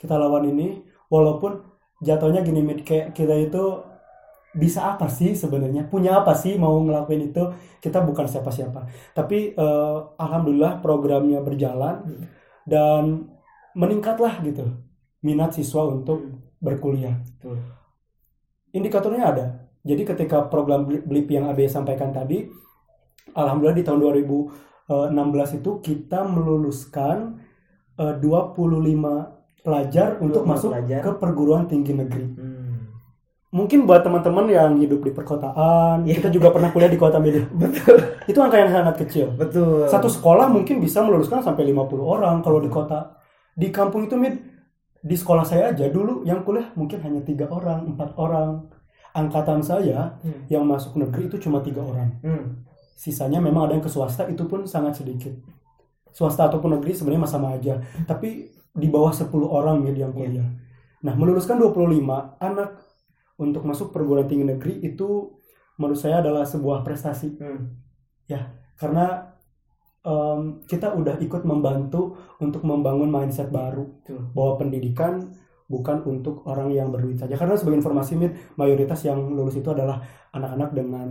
Kita 0.00 0.16
lawan 0.16 0.48
ini 0.48 0.89
walaupun 1.10 1.60
jatuhnya 2.00 2.40
gini 2.40 2.62
Mid 2.64 2.86
kayak 2.86 3.12
kita 3.12 3.36
itu 3.36 3.84
bisa 4.50 4.96
apa 4.96 5.06
sih 5.06 5.36
sebenarnya 5.36 5.86
punya 5.86 6.22
apa 6.22 6.34
sih 6.34 6.58
mau 6.58 6.74
ngelakuin 6.82 7.30
itu 7.30 7.54
kita 7.78 8.02
bukan 8.02 8.26
siapa-siapa 8.26 8.88
tapi 9.14 9.54
eh, 9.54 9.98
alhamdulillah 10.18 10.82
programnya 10.82 11.38
berjalan 11.44 12.02
Hmm. 12.02 12.24
dan 12.66 13.02
meningkatlah 13.74 14.42
gitu 14.42 14.66
minat 15.22 15.52
siswa 15.54 15.86
untuk 15.86 16.40
berkuliah. 16.60 17.20
Betul. 17.38 17.60
Indikatornya 18.70 19.24
ada. 19.26 19.46
Jadi 19.80 20.02
ketika 20.04 20.44
program 20.46 20.84
BLIP 20.84 21.32
yang 21.32 21.48
AB 21.48 21.64
sampaikan 21.66 22.12
tadi, 22.12 22.44
alhamdulillah 23.32 23.78
di 23.80 23.84
tahun 23.84 24.00
2016 24.00 25.58
itu 25.62 25.70
kita 25.80 26.20
meluluskan 26.28 27.40
eh, 27.96 28.14
25 28.20 29.39
pelajar 29.60 30.16
untuk 30.18 30.42
25 30.42 30.50
masuk 30.50 30.70
pelajar. 30.72 31.00
ke 31.00 31.10
perguruan 31.16 31.64
tinggi 31.64 31.92
negeri. 31.92 32.26
Hmm. 32.32 32.58
Mungkin 33.50 33.82
buat 33.82 34.00
teman-teman 34.00 34.46
yang 34.46 34.78
hidup 34.78 35.02
di 35.02 35.10
perkotaan, 35.10 36.06
Iya. 36.06 36.22
kita 36.22 36.30
juga 36.30 36.48
pernah 36.48 36.70
kuliah 36.70 36.86
di 36.86 36.94
kota 36.94 37.18
Medan. 37.18 37.50
betul 37.58 37.98
Itu 38.24 38.38
angka 38.38 38.56
yang 38.56 38.70
sangat 38.70 38.94
kecil. 38.96 39.34
betul 39.34 39.84
Satu 39.84 40.06
sekolah 40.06 40.46
mungkin 40.46 40.78
bisa 40.78 41.02
meluluskan 41.02 41.42
sampai 41.42 41.66
50 41.66 41.98
orang 42.00 42.38
kalau 42.40 42.58
di 42.58 42.68
kota. 42.68 43.18
Di 43.50 43.68
kampung 43.68 44.06
itu 44.06 44.14
Mid, 44.14 44.38
di 44.96 45.16
sekolah 45.18 45.42
saya 45.42 45.74
aja 45.74 45.90
dulu 45.90 46.22
yang 46.22 46.40
kuliah 46.40 46.70
mungkin 46.72 47.02
hanya 47.02 47.20
tiga 47.20 47.50
orang, 47.50 47.88
empat 47.88 48.14
orang. 48.14 48.70
Angkatan 49.10 49.58
saya 49.58 50.14
Hmm. 50.22 50.46
yang 50.46 50.62
masuk 50.62 50.94
negeri 50.94 51.26
itu 51.26 51.36
cuma 51.40 51.58
tiga 51.58 51.82
orang. 51.82 52.22
Hmm. 52.22 52.62
Sisanya 52.94 53.42
memang 53.42 53.66
ada 53.66 53.74
yang 53.74 53.82
ke 53.82 53.90
swasta 53.90 54.30
itu 54.30 54.46
pun 54.46 54.62
sangat 54.62 54.94
sedikit. 54.94 55.34
Swasta 56.12 56.46
ataupun 56.46 56.78
negeri 56.78 56.94
sebenarnya 56.94 57.26
sama 57.26 57.58
aja. 57.58 57.82
Tapi 58.04 58.46
di 58.74 58.86
bawah 58.86 59.10
10 59.10 59.30
orang 59.46 59.82
Mid 59.82 59.98
yang 59.98 60.14
kuliah. 60.14 60.46
Nah 61.02 61.14
meluluskan 61.16 61.58
25 61.58 62.38
anak 62.38 62.70
untuk 63.40 63.64
masuk 63.64 63.90
perguruan 63.90 64.28
tinggi 64.28 64.46
negeri 64.46 64.84
itu 64.84 65.32
menurut 65.80 65.98
saya 65.98 66.20
adalah 66.20 66.44
sebuah 66.44 66.84
prestasi. 66.84 67.40
Hmm. 67.40 67.80
karena 68.78 69.34
em, 70.06 70.62
kita 70.64 70.94
udah 70.94 71.18
ikut 71.20 71.42
membantu 71.42 72.16
untuk 72.38 72.62
membangun 72.62 73.10
mindset 73.10 73.50
baru. 73.50 73.90
Betul. 74.00 74.30
bahwa 74.32 74.52
pendidikan 74.56 75.34
bukan 75.66 76.02
untuk 76.06 76.46
orang 76.46 76.70
yang 76.70 76.94
berduit 76.94 77.18
saja. 77.18 77.34
Karena 77.34 77.58
sebagai 77.58 77.82
informasi 77.82 78.14
Mit, 78.16 78.32
mayoritas 78.54 79.02
yang 79.02 79.18
lulus 79.34 79.58
itu 79.58 79.68
adalah 79.74 79.98
anak-anak 80.30 80.70
dengan 80.72 81.08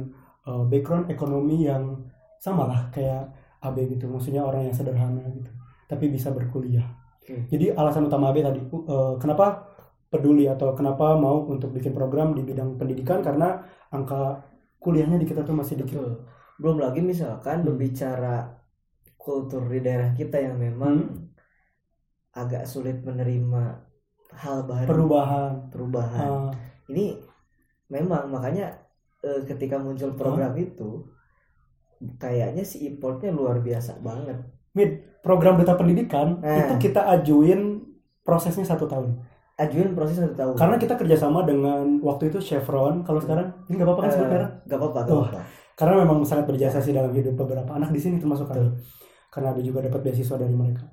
eh, 0.47 0.63
background 0.65 1.11
ekonomi 1.11 1.67
yang 1.67 2.07
sama 2.39 2.65
lah 2.71 2.81
kayak 2.89 3.35
AB 3.59 3.99
gitu. 3.99 4.07
Maksudnya 4.07 4.47
orang 4.47 4.71
yang 4.71 4.75
sederhana 4.75 5.27
gitu. 5.35 5.51
Tapi 5.91 6.07
bisa 6.07 6.31
berkuliah 6.31 6.87
Oke. 7.29 7.45
jadi 7.53 7.77
alasan 7.77 8.09
utama 8.09 8.33
AB 8.33 8.41
tadi 8.41 8.57
eh, 8.65 9.13
kenapa 9.21 9.69
peduli 10.09 10.49
atau 10.49 10.73
kenapa 10.73 11.13
mau 11.13 11.45
untuk 11.45 11.69
bikin 11.69 11.93
program 11.93 12.33
di 12.33 12.41
bidang 12.41 12.81
pendidikan 12.81 13.21
karena 13.21 13.61
angka 13.93 14.41
kuliahnya 14.81 15.21
di 15.21 15.29
kita 15.29 15.45
tuh 15.45 15.53
masih 15.53 15.77
dikit 15.77 16.01
Betul. 16.01 16.25
Belum 16.59 16.81
lagi 16.81 16.99
misalkan 16.99 17.61
Hmm. 17.61 17.71
berbicara 17.71 18.57
kultur 19.15 19.63
di 19.69 19.79
daerah 19.79 20.11
kita 20.11 20.41
yang 20.41 20.57
memang 20.57 20.95
Hmm. 20.97 21.29
agak 22.33 22.65
sulit 22.65 22.99
menerima 23.05 23.85
hal 24.33 24.65
baru 24.65 24.89
perubahan 24.89 25.51
perubahan. 25.69 26.27
Ah, 26.27 26.51
Ini 26.89 27.15
memang 27.87 28.33
makanya 28.33 28.75
eh, 29.21 29.45
ketika 29.45 29.77
muncul 29.77 30.17
program 30.17 30.57
itu 30.57 31.05
kayaknya 32.17 32.63
si 32.63 32.87
importnya 32.87 33.29
luar 33.29 33.59
biasa 33.59 33.99
banget. 33.99 34.39
Mid, 34.71 34.89
program 35.19 35.55
duta 35.55 35.73
pendidikan 35.73 36.39
Eh. 36.39 36.63
itu 36.63 36.89
kita 36.89 37.01
ajuin 37.11 37.81
prosesnya 38.21 38.63
satu 38.63 38.85
tahun. 38.85 39.17
Ajuin 39.55 39.91
proses 39.91 40.15
satu 40.17 40.31
tahun. 40.33 40.53
karena 40.55 40.75
kita 40.75 40.95
kerjasama 40.95 41.43
dengan 41.43 41.99
waktu 41.99 42.29
itu 42.29 42.39
Chevron 42.39 43.03
kalau 43.03 43.19
sekarang. 43.19 43.51
Ini 43.65 43.75
nggak 43.75 43.87
apa-apa 43.87 44.01
kan 44.01 44.09
Eh, 44.09 44.19
merek 44.23 44.51
Gak 44.65 44.77
apa-apa, 44.79 44.99
Oh. 45.09 45.27
karena 45.73 45.95
memang 45.99 46.23
sangat 46.23 46.45
berjasa 46.45 46.79
sih 46.79 46.91
dalam 46.91 47.11
hidup 47.11 47.35
beberapa 47.35 47.67
anak 47.69 47.89
di 47.89 47.99
sini 47.99 48.17
termasuk 48.17 48.47
kami. 48.47 48.71
Karena 49.27 49.51
ada 49.51 49.59
juga 49.59 49.81
dapat 49.81 49.99
beasiswa 50.01 50.35
dari 50.35 50.53
mereka. 50.53 50.87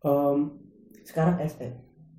Em, 0.00 0.52
Sekarang 1.02 1.36
SE. 1.38 1.68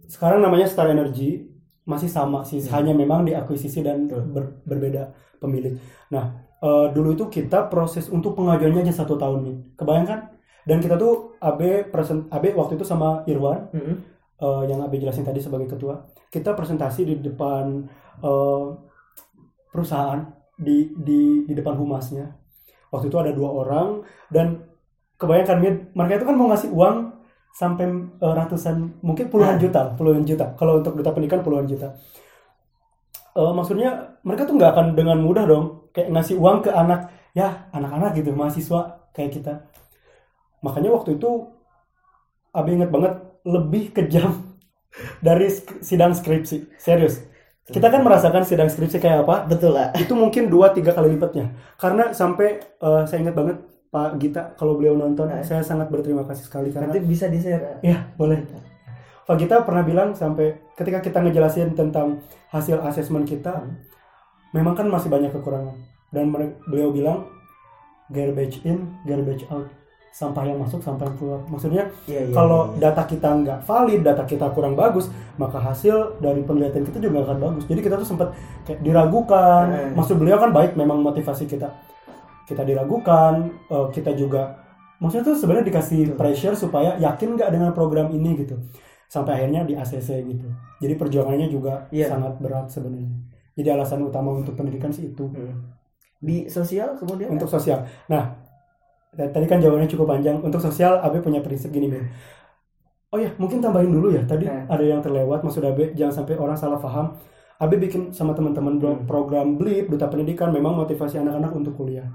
sekarang 0.05 0.37
namanya 0.39 0.65
Star 0.65 0.87
Energy. 0.87 1.47
Masih 1.83 2.05
sama 2.07 2.41
sih. 2.41 2.59
Hmm. 2.59 2.71
hanya 2.75 2.93
memang 2.93 3.23
diakuisisi 3.23 3.79
dan 3.79 4.05
ber- 4.05 4.57
berbeda 4.61 5.09
pemilik. 5.37 5.77
Nah 6.09 6.33
eh, 6.57 6.87
dulu 6.91 7.13
itu 7.13 7.25
kita 7.31 7.65
proses 7.65 8.09
untuk 8.09 8.33
pengajuannya 8.33 8.81
aja 8.81 8.99
satu 8.99 9.15
tahun 9.15 9.39
nih 9.43 9.57
kebayangkan 9.75 10.19
dan 10.65 10.78
kita 10.82 10.97
tuh 10.97 11.38
AB 11.38 11.93
present 11.93 12.25
AB 12.34 12.58
waktu 12.58 12.75
itu 12.75 12.86
sama 12.86 13.21
Irwan. 13.30 13.69
Mm-mm. 13.71 13.95
eh, 14.36 14.63
yang 14.67 14.82
AB 14.84 14.97
jelasin 14.99 15.23
tadi 15.23 15.39
sebagai 15.39 15.69
ketua. 15.69 16.01
Kita 16.28 16.58
presentasi 16.58 17.06
di 17.06 17.15
depan 17.21 17.86
eh, 18.25 18.65
perusahaan 19.69 20.19
di 20.58 20.91
di 20.97 21.45
di 21.45 21.54
depan 21.54 21.78
humasnya. 21.78 22.34
Waktu 22.89 23.13
itu 23.13 23.17
ada 23.21 23.32
dua 23.32 23.49
orang 23.54 24.01
dan 24.34 24.65
kebayangkan 25.15 25.58
mereka 25.95 26.13
itu 26.19 26.25
kan 26.28 26.36
mau 26.36 26.49
ngasih 26.51 26.73
uang 26.73 26.97
sampai 27.56 27.86
eh, 28.19 28.34
ratusan 28.34 28.99
mungkin 29.06 29.30
puluhan 29.30 29.62
juta 29.62 29.93
puluhan 29.93 30.25
juta. 30.25 30.58
Kalau 30.58 30.82
untuk 30.82 30.97
duta 30.97 31.13
pendidikan 31.13 31.45
puluhan 31.45 31.69
juta. 31.69 31.93
Eh, 33.36 33.51
maksudnya 33.51 34.19
mereka 34.23 34.47
tuh 34.47 34.56
nggak 34.56 34.71
akan 34.73 34.88
dengan 34.95 35.19
mudah 35.19 35.43
dong 35.43 35.91
kayak 35.91 36.08
ngasih 36.12 36.39
uang 36.39 36.63
ke 36.63 36.71
anak 36.71 37.12
ya 37.36 37.67
anak-anak 37.75 38.15
gitu 38.15 38.32
mahasiswa 38.32 39.12
kayak 39.12 39.32
kita 39.36 39.54
makanya 40.65 40.89
waktu 40.91 41.15
itu 41.15 41.30
Abi 42.51 42.73
inget 42.73 42.89
banget 42.89 43.13
lebih 43.45 43.93
kejam 43.93 44.58
dari 45.21 45.45
sk- 45.47 45.78
sidang 45.80 46.12
skripsi 46.12 46.73
serius 46.75 47.21
kita 47.65 47.89
kan 47.89 48.01
merasakan 48.01 48.41
sidang 48.41 48.65
skripsi 48.67 48.97
kayak 48.97 49.21
apa 49.21 49.45
Betul 49.45 49.73
lah. 49.73 49.89
itu 49.95 50.13
mungkin 50.13 50.47
dua 50.47 50.69
tiga 50.69 50.89
kali 50.91 51.13
lipatnya 51.13 51.49
karena 51.75 52.10
sampai 52.12 52.47
eh, 52.62 53.04
saya 53.06 53.21
ingat 53.21 53.34
banget 53.34 53.58
Pak 53.88 54.12
Gita 54.17 54.41
kalau 54.54 54.75
beliau 54.75 54.93
nonton 54.93 55.25
Nah. 55.25 55.39
saya 55.41 55.62
sangat 55.62 55.88
berterima 55.88 56.21
kasih 56.23 56.43
sekali 56.43 56.69
karena 56.69 56.89
Nanti 56.89 57.01
bisa 57.01 57.25
di 57.25 57.38
share. 57.38 57.80
ya 57.82 58.10
boleh 58.13 58.41
Pak 59.23 59.36
Gita 59.36 59.62
pernah 59.62 59.82
bilang 59.82 60.13
sampai 60.13 60.47
ketika 60.73 60.99
kita 60.99 61.17
ngejelasin 61.19 61.73
tentang 61.73 62.21
hasil 62.49 62.82
asesmen 62.82 63.23
kita 63.23 63.51
Hmm. 63.56 63.82
memang 64.54 64.73
kan 64.73 64.86
masih 64.86 65.08
banyak 65.08 65.32
kekurangan 65.32 65.75
dan 66.10 66.30
beliau 66.63 66.89
bilang 66.89 67.28
garbage 68.08 68.62
in 68.63 68.78
garbage 69.04 69.43
out 69.49 69.65
sampah 70.15 70.47
yang 70.47 70.56
masuk 70.63 70.80
sampah 70.80 71.12
yang 71.12 71.17
keluar 71.19 71.39
maksudnya 71.51 71.84
Iya, 72.08 72.32
iya, 72.32 72.32
kalau 72.32 72.71
iya. 72.71 72.88
data 72.88 73.04
kita 73.04 73.30
nggak 73.36 73.60
valid, 73.67 73.99
data 73.99 74.23
kita 74.23 74.47
kurang 74.56 74.71
bagus, 74.80 75.12
maka 75.36 75.60
hasil 75.60 76.23
dari 76.23 76.39
penelitian 76.39 76.88
kita 76.88 77.04
juga 77.04 77.28
akan 77.28 77.38
bagus. 77.43 77.63
Jadi 77.67 77.84
kita 77.84 77.99
tuh 77.99 78.08
sempat 78.08 78.32
kayak 78.63 78.80
diragukan. 78.80 79.65
Eh. 79.75 79.91
Maksud 79.91 80.15
beliau 80.15 80.39
kan 80.39 80.56
baik, 80.56 80.80
memang 80.80 81.04
motivasi 81.04 81.51
kita 81.51 81.67
kita 82.47 82.63
diragukan, 82.63 83.51
eh, 83.67 83.88
kita 83.91 84.15
juga 84.15 84.56
maksudnya 85.04 85.28
tuh 85.28 85.36
sebenarnya 85.36 85.67
dikasih 85.67 86.01
Betul. 86.08 86.15
pressure 86.15 86.56
supaya 86.56 86.95
yakin 86.95 87.36
nggak 87.36 87.49
dengan 87.51 87.75
program 87.75 88.08
ini 88.15 88.39
gitu. 88.39 88.56
Sampai 89.12 89.36
akhirnya 89.36 89.67
di 89.67 89.75
ACC 89.75 90.23
gitu. 90.23 90.47
Jadi 90.80 90.93
perjuangannya 90.95 91.51
juga 91.51 91.91
Iya. 91.91 92.15
sangat 92.15 92.39
berat 92.39 92.71
sebenarnya. 92.71 93.12
Jadi 93.51 93.67
alasan 93.67 93.99
utama 93.99 94.32
untuk 94.32 94.56
pendidikan 94.56 94.95
sih 94.95 95.12
itu 95.12 95.28
Hmm. 95.28 95.75
Di 96.23 96.47
sosial 96.47 96.95
kemudian 96.95 97.36
untuk 97.36 97.51
sosial. 97.51 97.84
Nah, 98.08 98.44
tadi 99.15 99.45
kan 99.47 99.63
jawabannya 99.63 99.88
cukup 99.88 100.08
panjang. 100.12 100.38
Untuk 100.43 100.60
sosial, 100.60 100.99
Abe 100.99 101.23
punya 101.23 101.39
prinsip 101.39 101.71
gini, 101.71 101.88
Mir. 101.88 102.04
Oh 103.12 103.19
ya, 103.19 103.32
mungkin 103.39 103.63
tambahin 103.63 103.91
dulu 103.95 104.12
ya. 104.12 104.28
Tadi 104.28 104.43
Nah. 104.43 104.67
ada 104.67 104.84
yang 104.84 104.99
terlewat, 104.99 105.39
maksud 105.39 105.63
Abe 105.63 105.95
jangan 105.95 106.23
sampai 106.23 106.36
orang 106.36 106.60
salah 106.60 106.75
paham. 106.75 107.15
Abe 107.56 107.80
bikin 107.80 108.12
sama 108.12 108.36
teman-teman 108.36 108.75
Hmm. 108.75 109.08
program 109.08 109.56
BLIP, 109.56 109.88
Duta 109.88 110.12
Pendidikan, 110.12 110.51
memang 110.51 110.75
motivasi 110.75 111.23
anak-anak 111.23 111.56
untuk 111.56 111.80
kuliah. 111.80 112.12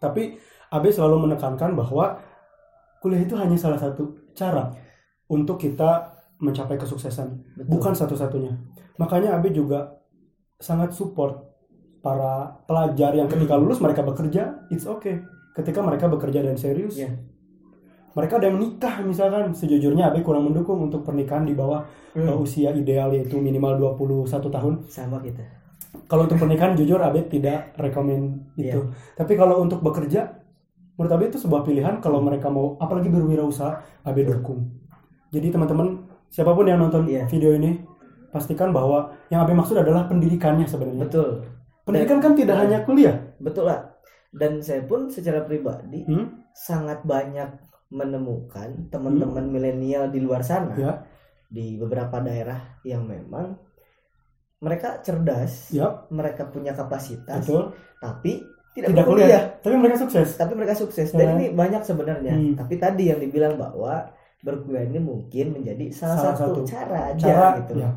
Tapi 0.00 0.40
Abe 0.72 0.88
selalu 0.88 1.28
menekankan 1.28 1.76
bahwa 1.76 2.16
kuliah 3.04 3.20
itu 3.20 3.36
hanya 3.36 3.60
salah 3.60 3.76
satu 3.76 4.32
cara 4.32 4.72
untuk 5.28 5.60
kita 5.60 6.16
mencapai 6.40 6.80
kesuksesan 6.80 7.60
Betul. 7.60 7.68
bukan 7.68 7.92
satu-satunya. 7.92 8.52
Makanya 8.96 9.36
Abe 9.36 9.52
juga 9.52 10.00
sangat 10.56 10.96
support 10.96 11.44
para 12.00 12.64
pelajar 12.64 13.12
yang 13.12 13.28
ketika 13.28 13.56
lulus 13.60 13.80
mereka 13.80 14.00
bekerja, 14.00 14.64
it's 14.72 14.88
okay. 14.88 15.20
Ketika 15.54 15.80
mereka 15.80 16.06
bekerja 16.06 16.42
dan 16.42 16.58
serius, 16.58 16.98
Iya. 16.98 17.14
mereka 18.12 18.38
ada 18.38 18.46
yang 18.46 18.58
menikah 18.58 18.98
misalkan. 19.00 19.54
Sejujurnya 19.54 20.10
Abe 20.10 20.20
kurang 20.20 20.44
mendukung 20.44 20.82
untuk 20.82 21.02
pernikahan 21.02 21.42
di 21.42 21.54
bawah 21.54 21.86
Hmm. 22.12 22.26
uh, 22.28 22.38
usia 22.38 22.70
ideal 22.70 23.10
yaitu 23.10 23.38
minimal 23.38 23.74
21 23.76 24.50
tahun. 24.50 24.82
sama 24.86 25.18
kita. 25.18 25.42
Kalau 26.06 26.26
untuk 26.26 26.38
pernikahan 26.38 26.74
jujur 26.78 26.98
Abe 26.98 27.22
tidak 27.24 27.70
rekomend 27.76 28.50
itu. 28.56 28.90
Tapi 29.14 29.32
kalau 29.34 29.62
untuk 29.62 29.78
bekerja, 29.78 30.26
menurut 30.94 31.12
Abe 31.12 31.24
itu 31.28 31.38
sebuah 31.38 31.62
pilihan 31.62 31.98
kalau 31.98 32.18
mereka 32.18 32.50
mau 32.50 32.74
apalagi 32.76 33.06
berwirausaha, 33.08 33.78
Abe 34.02 34.22
dukung. 34.22 34.74
Jadi 35.30 35.50
teman-teman 35.50 36.02
siapa 36.28 36.50
pun 36.50 36.66
yang 36.66 36.78
nonton 36.78 37.06
Iya. 37.06 37.26
video 37.26 37.50
ini 37.52 37.78
pastikan 38.30 38.70
bahwa 38.70 39.14
yang 39.28 39.42
Abe 39.42 39.54
maksud 39.54 39.74
adalah 39.74 40.06
pendidikannya 40.06 40.66
sebenarnya. 40.66 41.06
Betul. 41.06 41.46
Pendidikan 41.82 42.18
kan 42.18 42.34
tidak 42.34 42.58
hanya 42.58 42.82
kuliah. 42.82 43.14
Betul 43.38 43.70
lah. 43.70 43.93
Dan 44.34 44.58
saya 44.58 44.82
pun 44.82 45.06
secara 45.06 45.42
pribadi 45.42 46.02
Hmm? 46.04 46.42
sangat 46.50 47.02
banyak 47.02 47.54
menemukan 47.88 48.90
teman-teman 48.90 49.46
milenial 49.46 50.10
di 50.10 50.18
luar 50.18 50.42
sana 50.42 50.74
Ya. 50.74 51.06
di 51.46 51.78
beberapa 51.78 52.18
daerah 52.18 52.58
yang 52.82 53.06
memang 53.06 53.54
mereka 54.58 54.98
cerdas, 54.98 55.70
Ya, 55.70 56.02
mereka 56.08 56.48
punya 56.48 56.72
kapasitas, 56.72 57.44
betul. 57.44 57.70
tapi 58.00 58.40
tidak, 58.72 58.90
Tidak 58.90 58.96
berkuliah. 58.98 59.26
kuliah, 59.28 59.44
tapi 59.60 59.74
mereka 59.76 59.96
sukses. 60.00 60.28
Tapi 60.34 60.52
mereka 60.52 60.74
sukses. 60.74 61.08
Ya. 61.08 61.18
Dan 61.20 61.28
ini 61.36 61.46
banyak 61.52 61.82
sebenarnya. 61.84 62.34
Hmm. 62.34 62.54
Tapi 62.56 62.74
tadi 62.74 63.06
yang 63.06 63.20
dibilang 63.20 63.54
bahwa 63.54 64.10
berkuliah 64.40 64.82
ini 64.84 64.98
mungkin 64.98 65.54
menjadi 65.54 65.94
salah, 65.94 66.18
Salah 66.18 66.36
satu, 66.36 66.50
satu 66.58 66.60
cara 66.66 66.98
aja 67.12 67.22
Cara 67.22 67.48
gitu. 67.60 67.72
ya, 67.78 67.90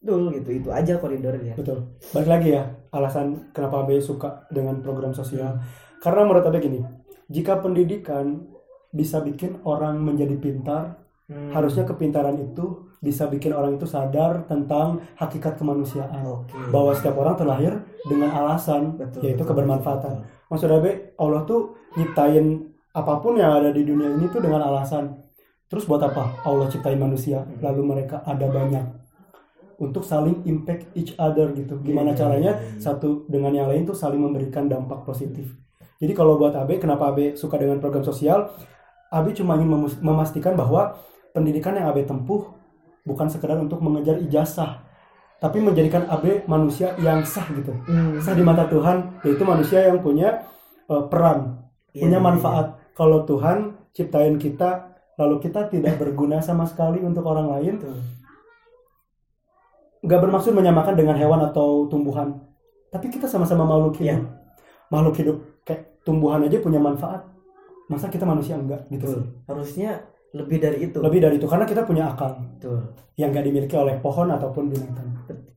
Betul 0.00 0.20
gitu. 0.32 0.50
Itu 0.54 0.68
aja 0.70 0.92
koridornya. 0.96 1.54
betul. 1.54 1.78
Balik 2.10 2.30
lagi 2.30 2.48
ya, 2.54 2.64
alasan 2.92 3.50
kenapa 3.50 3.82
Abe 3.82 3.98
suka 3.98 4.44
dengan 4.48 4.78
program 4.78 5.10
sosial. 5.10 5.58
Karena 5.98 6.22
menurut 6.22 6.44
Abe 6.44 6.60
gini, 6.60 6.80
jika 7.26 7.58
pendidikan 7.58 8.44
bisa 8.92 9.18
bikin 9.18 9.58
orang 9.64 9.98
menjadi 9.98 10.36
pintar, 10.36 11.00
Hmm. 11.22 11.48
harusnya 11.54 11.86
kepintaran 11.86 12.36
itu 12.36 12.92
bisa 13.00 13.24
bikin 13.24 13.54
orang 13.56 13.78
itu 13.78 13.86
sadar 13.88 14.44
tentang 14.44 15.00
hakikat 15.16 15.56
kemanusiaan. 15.56 16.20
Oke. 16.26 16.52
Bahwa 16.68 16.92
setiap 16.92 17.16
orang 17.16 17.38
terlahir 17.38 17.72
dengan 18.04 18.28
alasan, 18.28 18.98
Betul, 19.00 19.24
yaitu 19.24 19.40
betul, 19.40 19.56
kebermanfaatan. 19.56 20.14
betul. 20.20 20.28
Maksud 20.52 20.68
Abe, 20.68 20.92
Allah 21.16 21.42
tuh 21.46 21.78
nyiptain 21.96 22.68
apa 22.92 23.14
pun 23.22 23.38
yang 23.38 23.54
ada 23.54 23.72
di 23.72 23.86
dunia 23.86 24.12
ini 24.12 24.28
tuh 24.28 24.44
dengan 24.44 24.60
alasan. 24.60 25.08
Terus 25.70 25.88
buat 25.88 26.04
apa? 26.04 26.44
Allah 26.44 26.68
ciptain 26.68 27.00
manusia, 27.00 27.40
Hmm. 27.40 27.64
lalu 27.64 27.80
mereka 27.86 28.20
ada 28.28 28.44
banyak 28.44 28.84
untuk 29.82 30.06
saling 30.06 30.46
impact 30.46 30.94
each 30.94 31.12
other 31.18 31.50
gitu. 31.52 31.82
Gimana 31.82 32.14
Iya, 32.14 32.18
caranya 32.22 32.52
iya, 32.54 32.62
iya. 32.62 32.78
satu 32.78 33.26
dengan 33.26 33.50
yang 33.50 33.66
lain 33.66 33.82
tuh 33.82 33.98
saling 33.98 34.22
memberikan 34.22 34.70
dampak 34.70 35.02
positif. 35.02 35.50
Jadi 35.98 36.12
kalau 36.14 36.38
buat 36.38 36.54
Abe, 36.54 36.78
kenapa 36.78 37.10
Abe 37.10 37.34
suka 37.34 37.58
dengan 37.58 37.82
program 37.82 38.06
sosial? 38.06 38.50
Abe 39.10 39.34
cuma 39.34 39.58
ingin 39.58 39.68
memastikan 40.00 40.54
bahwa 40.54 40.94
pendidikan 41.30 41.74
yang 41.74 41.90
Abe 41.90 42.06
tempuh 42.06 42.54
bukan 43.02 43.26
sekedar 43.26 43.58
untuk 43.58 43.82
mengejar 43.82 44.22
ijazah, 44.22 44.78
tapi 45.42 45.58
menjadikan 45.58 46.06
AB 46.06 46.46
manusia 46.46 46.94
yang 47.02 47.26
sah 47.26 47.42
gitu 47.50 47.74
Hmm. 47.90 48.22
sah 48.22 48.30
di 48.30 48.46
mata 48.46 48.70
Tuhan 48.70 49.18
yaitu 49.26 49.42
manusia 49.42 49.90
yang 49.90 49.98
punya 49.98 50.46
eh, 50.86 51.04
peran 51.10 51.58
Iya, 51.90 52.06
punya 52.06 52.18
iya, 52.18 52.24
manfaat 52.24 52.66
kalau 52.94 53.26
Tuhan 53.26 53.74
ciptain 53.90 54.38
kita 54.38 54.94
lalu 55.18 55.42
kita 55.42 55.66
tidak 55.68 55.98
berguna 55.98 56.38
sama 56.40 56.64
sekali 56.64 57.02
untuk 57.02 57.26
orang 57.26 57.58
lain. 57.58 57.74
Nggak 60.02 60.20
bermaksud 60.20 60.52
menyamakan 60.52 60.94
dengan 60.94 61.14
hewan 61.14 61.40
atau 61.46 61.86
tumbuhan 61.86 62.42
tapi 62.90 63.08
kita 63.08 63.24
sama-sama 63.24 63.62
makhluk 63.64 63.96
hidup 63.98 64.26
makhluk 64.90 65.14
hidup 65.16 65.36
kayak 65.62 66.02
tumbuhan 66.02 66.42
aja 66.42 66.58
punya 66.58 66.78
manfaat 66.78 67.22
masa 67.86 68.08
kita 68.08 68.26
manusia 68.26 68.58
enggak 68.58 68.84
gitu 68.88 69.06
Betul. 69.06 69.14
sih 69.14 69.24
Harusnya 69.46 69.90
lebih 70.32 70.58
dari 70.58 70.78
itu. 70.88 70.98
lebih 70.98 71.20
dari 71.20 71.36
itu 71.36 71.46
karena 71.46 71.64
kita 71.64 71.84
punya 71.84 72.08
akal 72.08 72.40
Betul. 72.56 72.78
yang 73.14 73.30
nggak 73.30 73.44
dimiliki 73.44 73.76
oleh 73.76 73.96
pohon 74.00 74.28
ataupun 74.28 74.64
binatang 74.68 75.08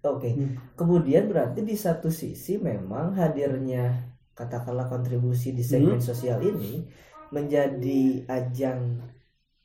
Oke. 0.06 0.30
Hmm. 0.38 0.54
Kemudian 0.78 1.26
berarti 1.26 1.66
di 1.66 1.74
satu 1.74 2.14
sisi 2.14 2.62
memang 2.62 3.18
hadirnya 3.18 4.06
katakanlah 4.38 4.86
kontribusi 4.86 5.50
di 5.52 5.66
segmen 5.66 5.98
Hmm. 5.98 6.06
sosial 6.06 6.38
ini 6.46 6.86
menjadi 7.34 8.02
ajang 8.30 9.02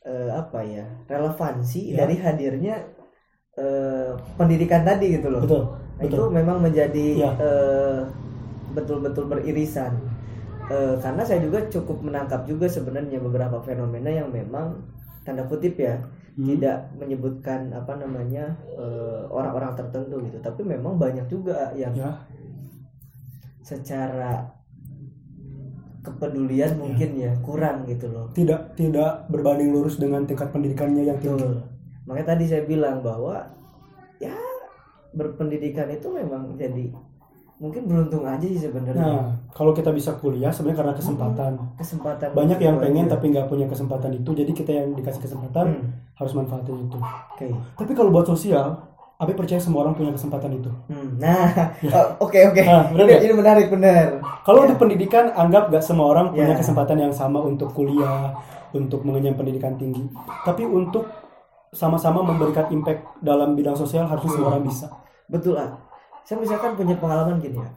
eh, 0.00 0.30
apa 0.32 0.64
ya 0.64 0.88
relevansi 1.04 1.92
Ya. 1.92 2.02
dari 2.02 2.16
hadirnya 2.16 2.74
eh, 3.52 3.99
pendidikan 4.40 4.80
tadi 4.82 5.20
gitu 5.20 5.28
loh. 5.28 5.44
betul 5.44 5.62
Nah, 6.00 6.08
itu 6.08 6.16
betul 6.16 6.28
memang 6.32 6.58
menjadi 6.64 7.06
Ya. 7.12 7.30
eh, 7.36 8.00
betul-betul 8.72 9.28
beririsan. 9.28 9.92
Eh, 10.70 10.94
karena 10.96 11.20
saya 11.20 11.44
juga 11.44 11.60
cukup 11.68 12.00
menangkap 12.00 12.48
juga 12.48 12.64
sebenarnya 12.64 13.20
beberapa 13.20 13.60
fenomena 13.60 14.08
yang 14.08 14.32
memang 14.32 14.80
tanda 15.22 15.44
kutip 15.44 15.76
ya 15.76 16.00
Hmm. 16.38 16.46
tidak 16.46 16.88
menyebutkan 16.96 17.68
apa 17.74 17.98
namanya 17.98 18.54
eh, 18.72 19.22
orang-orang 19.28 19.74
tertentu 19.76 20.22
gitu 20.24 20.38
tapi 20.40 20.62
memang 20.64 20.94
banyak 20.96 21.26
juga 21.26 21.74
yang 21.74 21.90
ya 21.92 22.16
secara 23.60 24.46
kepedulian 26.00 26.80
mungkin 26.80 27.18
ya 27.18 27.32
kurang 27.44 27.84
gitu 27.84 28.08
loh 28.08 28.30
tidak 28.32 28.72
tidak 28.72 29.26
berbanding 29.28 29.68
lurus 29.68 30.00
dengan 30.00 30.24
tingkat 30.24 30.48
pendidikannya 30.48 31.04
yang 31.04 31.18
tinggi 31.20 31.44
betul 31.44 31.60
makanya 32.08 32.28
tadi 32.32 32.44
saya 32.48 32.62
bilang 32.64 33.04
bahwa 33.04 33.44
ya 34.20 34.36
berpendidikan 35.10 35.88
itu 35.88 36.06
memang 36.08 36.54
jadi 36.54 36.94
mungkin 37.56 37.84
beruntung 37.84 38.24
aja 38.24 38.40
sih 38.40 38.56
sebenarnya 38.58 38.96
nah 38.96 39.24
kalau 39.50 39.72
kita 39.72 39.90
bisa 39.90 40.14
kuliah 40.14 40.48
sebenarnya 40.48 40.78
karena 40.80 40.94
kesempatan 40.94 41.52
kesempatan 41.74 42.28
banyak 42.30 42.56
yang 42.58 42.76
pengen 42.78 43.04
tapi 43.06 43.28
nggak 43.28 43.46
punya 43.46 43.66
kesempatan 43.66 44.14
itu 44.14 44.30
jadi 44.32 44.48
kita 44.50 44.70
yang 44.72 44.88
dikasih 44.94 45.20
kesempatan 45.20 45.64
Hmm, 45.66 45.84
harus 46.14 46.32
manfaatin 46.32 46.76
itu 46.82 46.96
oke 46.96 47.46
tapi 47.76 47.92
kalau 47.92 48.08
buat 48.10 48.24
sosial 48.24 48.86
Abe 49.16 49.36
percaya 49.36 49.60
semua 49.60 49.84
orang 49.84 49.92
punya 49.92 50.08
kesempatan 50.10 50.52
itu 50.54 50.72
Hmm, 50.86 51.16
nah 51.16 51.52
Ya. 51.84 51.92
oh, 51.92 52.24
oke 52.24 52.40
oke 52.46 52.62
Nah, 52.62 52.88
benar 52.88 52.96
ini, 52.98 53.10
nggak? 53.10 53.20
ini 53.22 53.34
menarik 53.34 53.66
benar 53.68 54.06
Kalau 54.40 54.58
Ya. 54.58 54.64
untuk 54.64 54.78
pendidikan, 54.80 55.24
anggap 55.30 55.68
gak 55.68 55.84
semua 55.84 56.06
orang 56.08 56.32
punya 56.32 56.52
Ya. 56.52 56.56
kesempatan 56.56 56.96
yang 56.98 57.12
sama 57.12 57.40
untuk 57.40 57.68
kuliah, 57.70 58.32
untuk 58.72 59.04
mengenyam 59.04 59.36
pendidikan 59.36 59.76
tinggi. 59.76 60.08
Tapi 60.40 60.64
untuk 60.64 61.04
sama-sama 61.70 62.26
memberikan 62.26 62.66
impact 62.74 63.06
dalam 63.22 63.54
bidang 63.54 63.78
sosial 63.78 64.06
harusnya 64.06 64.30
semua 64.34 64.50
orang 64.54 64.66
bisa. 64.66 64.86
betul 65.30 65.54
ah 65.54 65.78
saya 66.26 66.42
misalkan 66.42 66.74
punya 66.74 66.98
pengalaman 66.98 67.38
gini 67.38 67.58
ya 67.58 67.70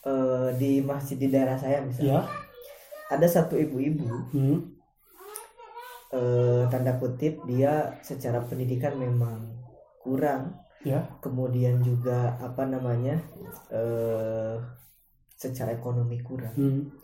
Eh, 0.00 0.48
di 0.56 0.80
masjid 0.80 1.20
di 1.20 1.28
daerah 1.28 1.60
saya 1.60 1.84
misalnya 1.84 2.24
Ya, 2.24 3.12
ada 3.12 3.26
satu 3.28 3.52
ibu-ibu 3.60 4.08
hmm. 4.32 4.58
eh, 6.16 6.62
tanda 6.72 6.96
kutip 6.96 7.44
dia 7.44 8.00
secara 8.00 8.40
pendidikan 8.40 8.96
memang 8.96 9.60
kurang 10.00 10.56
ya, 10.80 11.04
kemudian 11.20 11.84
juga 11.84 12.32
apa 12.40 12.64
namanya 12.64 13.20
eh 13.68 14.56
secara 15.36 15.76
ekonomi 15.76 16.16
kurang 16.24 16.56
hmm. 16.56 16.96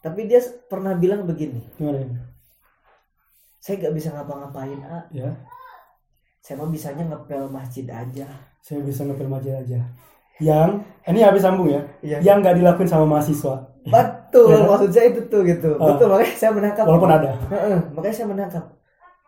tapi 0.00 0.24
dia 0.24 0.40
pernah 0.64 0.96
bilang 0.96 1.28
begini 1.28 1.60
gimana? 1.76 2.24
Ya? 3.60 3.62
saya 3.62 3.74
nggak 3.76 3.94
bisa 3.94 4.08
ngapa-ngapain 4.10 4.80
ah 4.82 5.04
Ya, 5.10 5.28
saya 6.40 6.56
mah 6.56 6.68
bisanya 6.68 7.04
ngepel 7.04 7.44
masjid 7.46 7.84
aja 7.86 8.24
saya 8.58 8.80
bisa 8.80 9.04
ngepel 9.04 9.24
masjid 9.26 9.52
aja. 9.54 9.80
Yang 10.38 10.80
ini 11.04 11.20
habis 11.20 11.40
sambung 11.40 11.68
ya, 11.68 11.84
Iya. 12.00 12.16
yang 12.22 12.40
nggak 12.40 12.56
dilakuin 12.56 12.88
sama 12.88 13.04
mahasiswa, 13.06 13.60
betul 13.84 14.48
Ya. 14.50 14.64
maksud 14.64 14.88
saya 14.88 15.12
itu 15.12 15.20
tuh 15.28 15.44
gitu 15.44 15.76
Ah. 15.76 15.92
betul 15.92 16.08
makanya 16.08 16.32
saya 16.34 16.50
menangkap 16.50 16.84
walaupun 16.84 17.12
ada. 17.14 17.30
Heeh, 17.46 17.76
makanya 17.90 18.14
saya 18.14 18.28
menangkap 18.28 18.64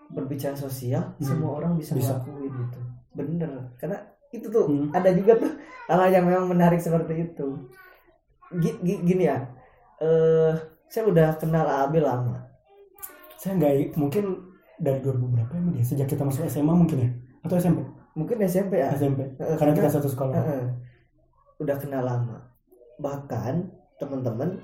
berbicara 0.08 0.52
sosial 0.54 1.04
Hmm. 1.12 1.20
semua 1.22 1.50
orang 1.54 1.76
bisa, 1.76 1.92
Bisa. 1.92 2.16
ngelakuin 2.16 2.52
gitu 2.54 2.80
bener 3.12 3.52
karena 3.76 4.00
itu 4.30 4.48
tuh 4.48 4.64
Hmm. 4.64 4.88
ada 4.90 5.12
juga 5.12 5.36
tuh 5.36 5.52
hal 5.86 6.08
yang 6.08 6.24
memang 6.24 6.48
menarik 6.48 6.80
seperti 6.80 7.12
itu 7.26 7.48
gi- 8.54 8.80
gini 9.02 9.24
ya 9.24 9.36
eh 9.98 10.52
saya 10.86 11.04
udah 11.06 11.36
kenal 11.36 11.64
AB 11.64 11.96
lama 11.98 12.40
Saya 13.42 13.58
nggak 13.58 13.98
mungkin 13.98 14.24
dari 14.78 15.02
2000 15.02 15.18
berapa 15.28 15.50
emang 15.52 15.74
dia? 15.74 15.82
Sejak 15.82 16.06
kita 16.06 16.22
masuk 16.22 16.46
SMA 16.46 16.70
mungkin 16.72 16.98
ya? 17.00 17.10
Atau 17.42 17.58
SMP? 17.58 17.82
mungkin 18.12 18.44
SMP 18.44 18.76
ya 18.76 18.92
SMP. 18.92 19.24
Heeh, 19.34 19.56
Karena 19.56 19.72
kita 19.72 19.88
satu 19.90 20.06
sekolah. 20.06 20.36
Heeh. 20.36 20.66
udah 21.58 21.76
kenal 21.76 22.02
lama 22.02 22.38
bahkan 22.98 23.70
teman-teman 23.96 24.58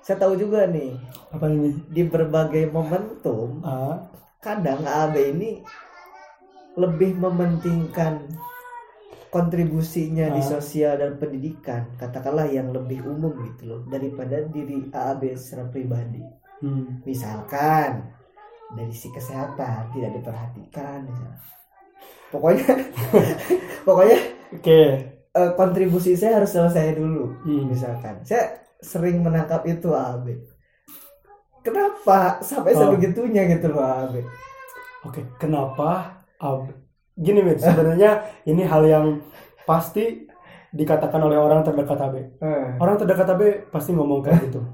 saya 0.00 0.16
tahu 0.18 0.34
juga 0.34 0.64
nih 0.66 0.96
Apa 1.30 1.48
ini? 1.48 1.76
di 1.86 2.02
berbagai 2.02 2.66
momentum 2.66 3.60
Ah, 3.60 4.08
kadang 4.38 4.80
AB 4.82 5.14
ini 5.30 5.60
lebih 6.74 7.14
mementingkan 7.14 8.24
kontribusinya 9.28 10.30
di 10.30 10.40
Ah. 10.40 10.48
sosial 10.50 10.96
dan 10.96 11.14
pendidikan 11.14 11.92
katakanlah 11.94 12.46
yang 12.46 12.68
lebih 12.68 13.00
umum 13.02 13.36
gitu 13.44 13.62
loh 13.66 13.80
daripada 13.84 14.42
diri 14.44 14.88
AAB 14.90 15.34
secara 15.34 15.68
pribadi 15.68 16.24
hmm. 16.64 17.04
misalkan 17.04 18.08
dari 18.72 18.90
si 18.90 19.12
kesehatan 19.12 19.92
tidak 19.92 20.16
diperhatikan 20.16 21.04
misalnya. 21.04 21.38
pokoknya 22.32 22.66
pokoknya 23.86 24.18
Oke. 24.50 24.80
eh, 25.30 25.50
kontribusi 25.54 26.16
saya 26.16 26.40
harus 26.40 26.50
selesai 26.50 26.96
dulu 26.96 27.36
Hmm. 27.44 27.68
misalkan 27.68 28.24
saya 28.24 28.64
sering 28.80 29.20
menangkap 29.20 29.60
itu 29.64 29.92
AAB 29.92 30.26
kenapa 31.60 32.40
sampai 32.40 32.72
Oh. 32.72 32.88
sebegitunya 32.88 33.44
gitu 33.48 33.68
loh 33.68 33.80
AAB 33.82 34.24
Oke, 35.04 35.20
kenapa? 35.36 36.16
Ab- 36.40 36.72
Gini, 37.12 37.44
Mit, 37.44 37.60
sebenarnya 37.60 38.24
ini 38.50 38.64
hal 38.64 38.88
yang 38.88 39.20
pasti 39.68 40.24
dikatakan 40.72 41.20
oleh 41.20 41.36
orang 41.36 41.60
terdekat 41.60 42.00
AB. 42.00 42.40
Eh. 42.40 42.68
Orang 42.80 42.96
terdekat 42.96 43.28
AB 43.28 43.68
pasti 43.68 43.92
ngomong 43.92 44.24
kayak 44.24 44.48
gitu. 44.48 44.64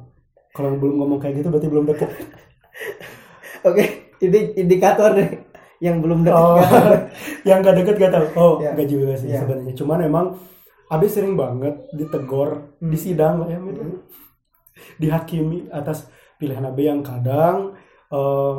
Kalau 0.50 0.74
belum 0.76 0.94
ngomong 0.98 1.18
kayak 1.18 1.40
gitu 1.40 1.48
berarti 1.48 1.68
belum 1.68 1.86
dekat. 1.86 2.10
Oke, 3.68 3.84
ini 4.18 4.56
indikator 4.56 5.14
nih 5.14 5.30
yang 5.78 6.00
belum 6.00 6.22
dekat. 6.22 6.36
Oh, 6.36 6.58
yang 7.48 7.62
gak 7.62 7.76
deket 7.76 7.96
gak 7.96 8.12
tahu. 8.12 8.26
Oh, 8.34 8.54
Ya. 8.58 8.74
gak 8.74 8.88
juga 8.88 9.14
sih 9.14 9.30
Ya. 9.30 9.40
sebenarnya. 9.40 9.72
Cuman 9.74 9.98
emang 10.02 10.26
AB 10.90 11.02
sering 11.06 11.34
banget 11.34 11.86
ditegor 11.92 12.74
Hmm. 12.82 12.90
di 12.90 12.98
sidang 12.98 13.40
lah 13.40 13.48
ya, 13.48 13.58
Mit. 13.58 13.78
Hmm. 13.78 14.02
Dihakimi 14.96 15.70
atas 15.70 16.08
pilihan 16.36 16.64
AB 16.64 16.78
yang 16.80 17.00
kadang 17.00 17.76
eh, 18.10 18.56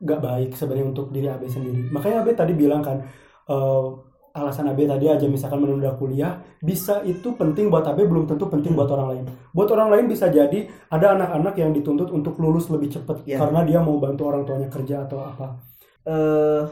gak 0.00 0.18
baik 0.18 0.50
sebenarnya 0.52 0.86
untuk 0.88 1.14
diri 1.14 1.28
AB 1.28 1.46
sendiri. 1.46 1.86
Makanya 1.88 2.24
AB 2.24 2.34
tadi 2.34 2.52
bilang 2.52 2.82
kan 2.82 3.06
eh, 3.46 3.86
alasan 4.30 4.70
AB 4.70 4.86
tadi 4.86 5.10
aja 5.10 5.26
misalkan 5.26 5.58
menunda 5.58 5.90
kuliah 5.94 6.38
bisa 6.62 7.02
itu 7.02 7.34
penting 7.34 7.66
buat 7.66 7.82
AB 7.82 8.06
belum 8.06 8.30
tentu 8.30 8.46
penting 8.46 8.72
Hmm. 8.72 8.80
buat 8.82 8.90
orang 8.90 9.08
lain. 9.10 9.24
Buat 9.50 9.68
orang 9.74 9.88
lain 9.90 10.04
bisa 10.06 10.30
jadi 10.30 10.70
ada 10.86 11.18
anak-anak 11.18 11.54
yang 11.54 11.74
dituntut 11.74 12.08
untuk 12.10 12.38
lulus 12.38 12.70
lebih 12.70 12.88
cepat 12.88 13.26
Ya. 13.26 13.42
karena 13.42 13.66
dia 13.66 13.82
mau 13.82 13.98
bantu 13.98 14.30
orang 14.30 14.46
tuanya 14.46 14.70
kerja 14.70 15.02
atau 15.02 15.18
apa. 15.18 15.58
Eh, 16.06 16.62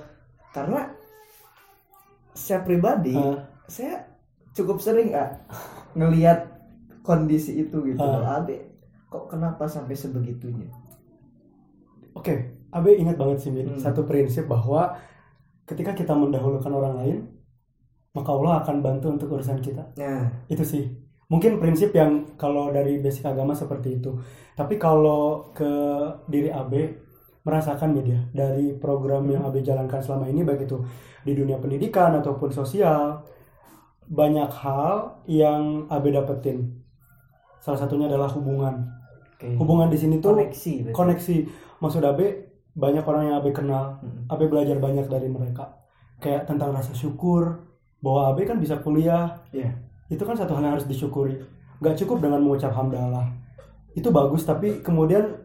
karena 0.55 0.94
saya 2.33 2.62
pribadi, 2.62 3.18
Ah. 3.18 3.42
saya 3.66 4.07
cukup 4.55 4.79
sering 4.79 5.11
ah, 5.12 5.42
ngelihat 5.92 6.47
kondisi 7.03 7.59
itu 7.59 7.77
gitu. 7.85 7.99
Loh. 7.99 8.23
Abe, 8.23 8.71
kok 9.07 9.27
kenapa 9.27 9.66
sampai 9.66 9.99
sebegitunya? 9.99 10.71
Oke, 12.14 12.35
Abe 12.71 12.94
ingat 12.94 13.16
banget 13.16 13.38
sih 13.40 13.51
Min, 13.51 13.75
Hmm. 13.75 13.81
satu 13.81 14.05
prinsip 14.05 14.47
bahwa 14.47 14.94
ketika 15.64 15.92
kita 15.92 16.14
mendahulukan 16.14 16.71
orang 16.71 16.94
lain, 16.97 17.18
maka 18.18 18.31
Allah 18.35 18.66
akan 18.66 18.76
bantu 18.83 19.07
untuk 19.14 19.28
urusan 19.38 19.62
kita. 19.62 19.94
Nah, 19.94 20.26
Itu 20.50 20.66
sih. 20.66 20.83
Mungkin 21.28 21.61
prinsip 21.61 21.92
yang 21.92 22.35
kalau 22.40 22.72
dari 22.72 22.98
basic 22.98 23.22
agama 23.28 23.52
seperti 23.54 24.00
itu. 24.00 24.16
Tapi 24.59 24.81
kalau 24.81 25.52
ke 25.54 25.70
diri 26.26 26.50
Abe 26.50 26.98
merasakan 27.46 27.94
media 27.94 28.18
dari 28.33 28.74
program 28.74 29.28
yang 29.28 29.44
Abe 29.46 29.61
jalankan 29.62 30.00
selama 30.02 30.26
ini 30.26 30.42
baik 30.42 30.66
itu 30.66 30.81
di 31.22 31.33
dunia 31.37 31.61
pendidikan 31.61 32.16
ataupun 32.16 32.50
sosial 32.50 33.22
banyak 34.09 34.48
hal 34.64 35.20
yang 35.28 35.85
Abe 35.92 36.11
dapetin. 36.16 36.81
Salah 37.61 37.76
satunya 37.76 38.09
adalah 38.09 38.33
hubungan. 38.33 38.88
oke. 39.37 39.48
Hubungan 39.61 39.92
di 39.92 39.98
sini 40.00 40.16
tuh 40.24 40.33
koneksi. 40.33 40.96
koneksi 40.96 41.37
maksud 41.85 42.02
Abe 42.09 42.57
banyak 42.72 43.04
orang 43.04 43.22
yang 43.28 43.37
Abe 43.37 43.50
kenal 43.52 44.00
Mm. 44.00 44.33
Abe 44.33 44.44
belajar 44.48 44.81
banyak 44.81 45.07
dari 45.12 45.28
mereka 45.28 45.76
kayak 46.24 46.48
tentang 46.48 46.72
rasa 46.72 46.94
syukur 46.96 47.67
bahwa 48.02 48.34
AB 48.34 48.46
kan 48.46 48.58
bisa 48.58 48.78
kuliah. 48.78 49.42
Iya. 49.50 49.74
itu 50.08 50.24
kan 50.24 50.32
satu 50.32 50.56
hal 50.56 50.64
yang 50.64 50.74
harus 50.80 50.88
disyukuri. 50.88 51.37
Nggak 51.84 52.00
cukup 52.00 52.24
dengan 52.24 52.40
mengucap 52.40 52.72
hamdalah. 52.72 53.28
Itu 53.92 54.08
bagus 54.08 54.40
tapi 54.48 54.80
kemudian 54.80 55.37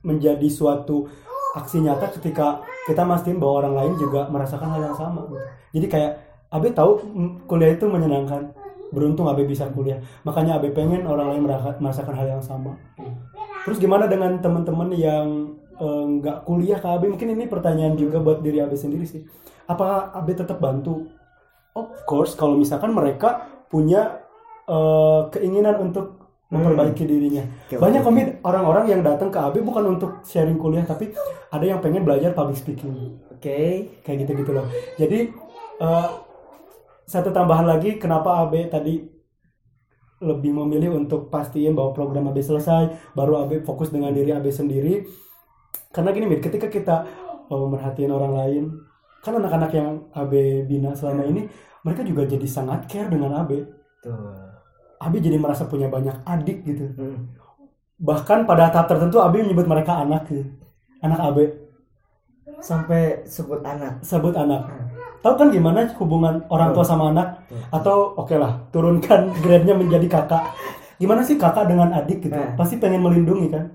menjadi 0.00 0.48
suatu 0.48 1.12
aksi 1.52 1.84
nyata 1.84 2.08
ketika 2.16 2.64
kita 2.88 3.04
mastiin 3.04 3.36
bahwa 3.36 3.66
orang 3.66 3.74
lain 3.76 3.92
juga 4.00 4.30
merasakan 4.32 4.70
hal 4.72 4.80
yang 4.80 4.96
sama 4.96 5.26
gitu. 5.28 5.46
jadi 5.76 5.86
kayak 5.90 6.12
Abe 6.50 6.74
tahu 6.74 6.98
kuliah 7.46 7.78
itu 7.78 7.86
menyenangkan. 7.86 8.50
Beruntung 8.90 9.30
Abe 9.30 9.46
bisa 9.46 9.70
kuliah. 9.70 10.02
Makanya 10.26 10.58
Abe 10.58 10.74
pengen 10.74 11.06
orang 11.06 11.30
lain 11.30 11.46
merasakan 11.78 12.10
hal 12.10 12.26
yang 12.26 12.42
sama. 12.42 12.74
Terus 13.62 13.78
gimana 13.78 14.10
dengan 14.10 14.34
teman-teman 14.42 14.90
yang 14.90 15.54
eh, 15.78 16.04
nggak 16.18 16.42
kuliah 16.42 16.82
ke 16.82 16.90
Abe? 16.90 17.06
Mungkin 17.06 17.38
ini 17.38 17.46
pertanyaan 17.46 17.94
juga 17.94 18.18
buat 18.18 18.42
diri 18.42 18.58
Abe 18.58 18.74
sendiri 18.74 19.06
sih. 19.06 19.22
Apakah 19.70 20.10
Abe 20.10 20.34
tetap 20.34 20.58
bantu 20.58 21.06
of 21.74 21.88
course 22.06 22.34
kalau 22.34 22.58
misalkan 22.58 22.90
mereka 22.94 23.46
punya 23.70 24.24
eh, 24.66 25.22
keinginan 25.30 25.78
untuk 25.78 26.20
memperbaiki 26.50 27.06
dirinya. 27.06 27.46
Oke, 27.46 27.78
banyak 27.78 28.02
komit 28.02 28.26
orang-orang 28.42 28.90
yang 28.90 29.00
datang 29.06 29.30
ke 29.30 29.38
AB 29.38 29.62
bukan 29.62 29.94
untuk 29.94 30.26
sharing 30.26 30.58
kuliah 30.58 30.82
tapi 30.82 31.14
ada 31.54 31.62
yang 31.62 31.78
pengen 31.78 32.02
belajar 32.02 32.34
public 32.34 32.58
speaking. 32.58 33.22
Oke. 33.30 34.02
kayak 34.02 34.26
gitu 34.26 34.44
gitu 34.44 34.50
loh. 34.52 34.66
Jadi 34.98 35.30
eh, 35.80 36.08
satu 37.06 37.30
tambahan 37.30 37.66
lagi 37.66 38.02
kenapa 38.02 38.42
AB 38.44 38.66
tadi 38.66 38.98
lebih 40.20 40.52
memilih 40.52 41.00
untuk 41.00 41.32
pastiin 41.32 41.72
bahwa 41.72 41.96
program 41.96 42.28
AB 42.28 42.38
selesai 42.44 43.14
baru 43.16 43.46
AB 43.46 43.64
fokus 43.64 43.94
dengan 43.94 44.10
diri 44.10 44.34
AB 44.34 44.50
sendiri? 44.50 45.06
Karena 45.94 46.10
gini 46.10 46.26
Mit, 46.26 46.42
ketika 46.42 46.66
kita 46.66 47.06
eh, 47.46 47.66
merhatiin 47.70 48.10
orang 48.10 48.34
lain 48.34 48.64
kan 49.20 49.32
anak-anak 49.34 49.70
yang 49.70 49.88
AB 50.12 50.32
bina 50.64 50.90
selama 50.92 51.24
ini 51.24 51.44
mereka 51.80 52.00
juga 52.02 52.24
jadi 52.24 52.46
sangat 52.46 52.84
care 52.84 53.06
dengan 53.06 53.36
AB 53.36 53.50
Tuh. 54.00 54.16
AB 54.98 55.14
jadi 55.16 55.36
merasa 55.36 55.64
punya 55.64 55.86
banyak 55.86 56.12
adik 56.24 56.62
gitu 56.62 56.88
Hmm. 56.92 57.28
bahkan 57.96 58.44
pada 58.44 58.68
tahap 58.68 58.88
tertentu 58.88 59.16
AB 59.16 59.42
menyebut 59.42 59.64
mereka 59.64 59.98
anak 59.98 60.24
gitu. 60.26 60.44
anak 61.00 61.20
AB 61.22 61.38
Sampai 62.60 63.24
sebut 63.24 63.60
anak. 63.62 64.00
sebut 64.02 64.32
anak 64.34 64.68
tahu 65.20 65.36
kan 65.36 65.48
gimana 65.48 65.84
hubungan 65.96 66.44
orang 66.48 66.72
tua 66.72 66.80
sama 66.82 67.08
anak 67.08 67.44
Tuh. 67.46 67.60
atau 67.70 67.96
oke 68.16 68.32
lah 68.34 68.56
turunkan 68.68 69.28
grade-nya 69.44 69.72
menjadi 69.74 70.08
kakak 70.08 70.44
gimana 70.96 71.20
sih 71.20 71.36
kakak 71.36 71.68
dengan 71.68 71.92
adik 71.92 72.20
gitu 72.20 72.32
Nah. 72.32 72.56
pasti 72.56 72.76
pengen 72.76 73.00
melindungi 73.00 73.48
kan 73.48 73.68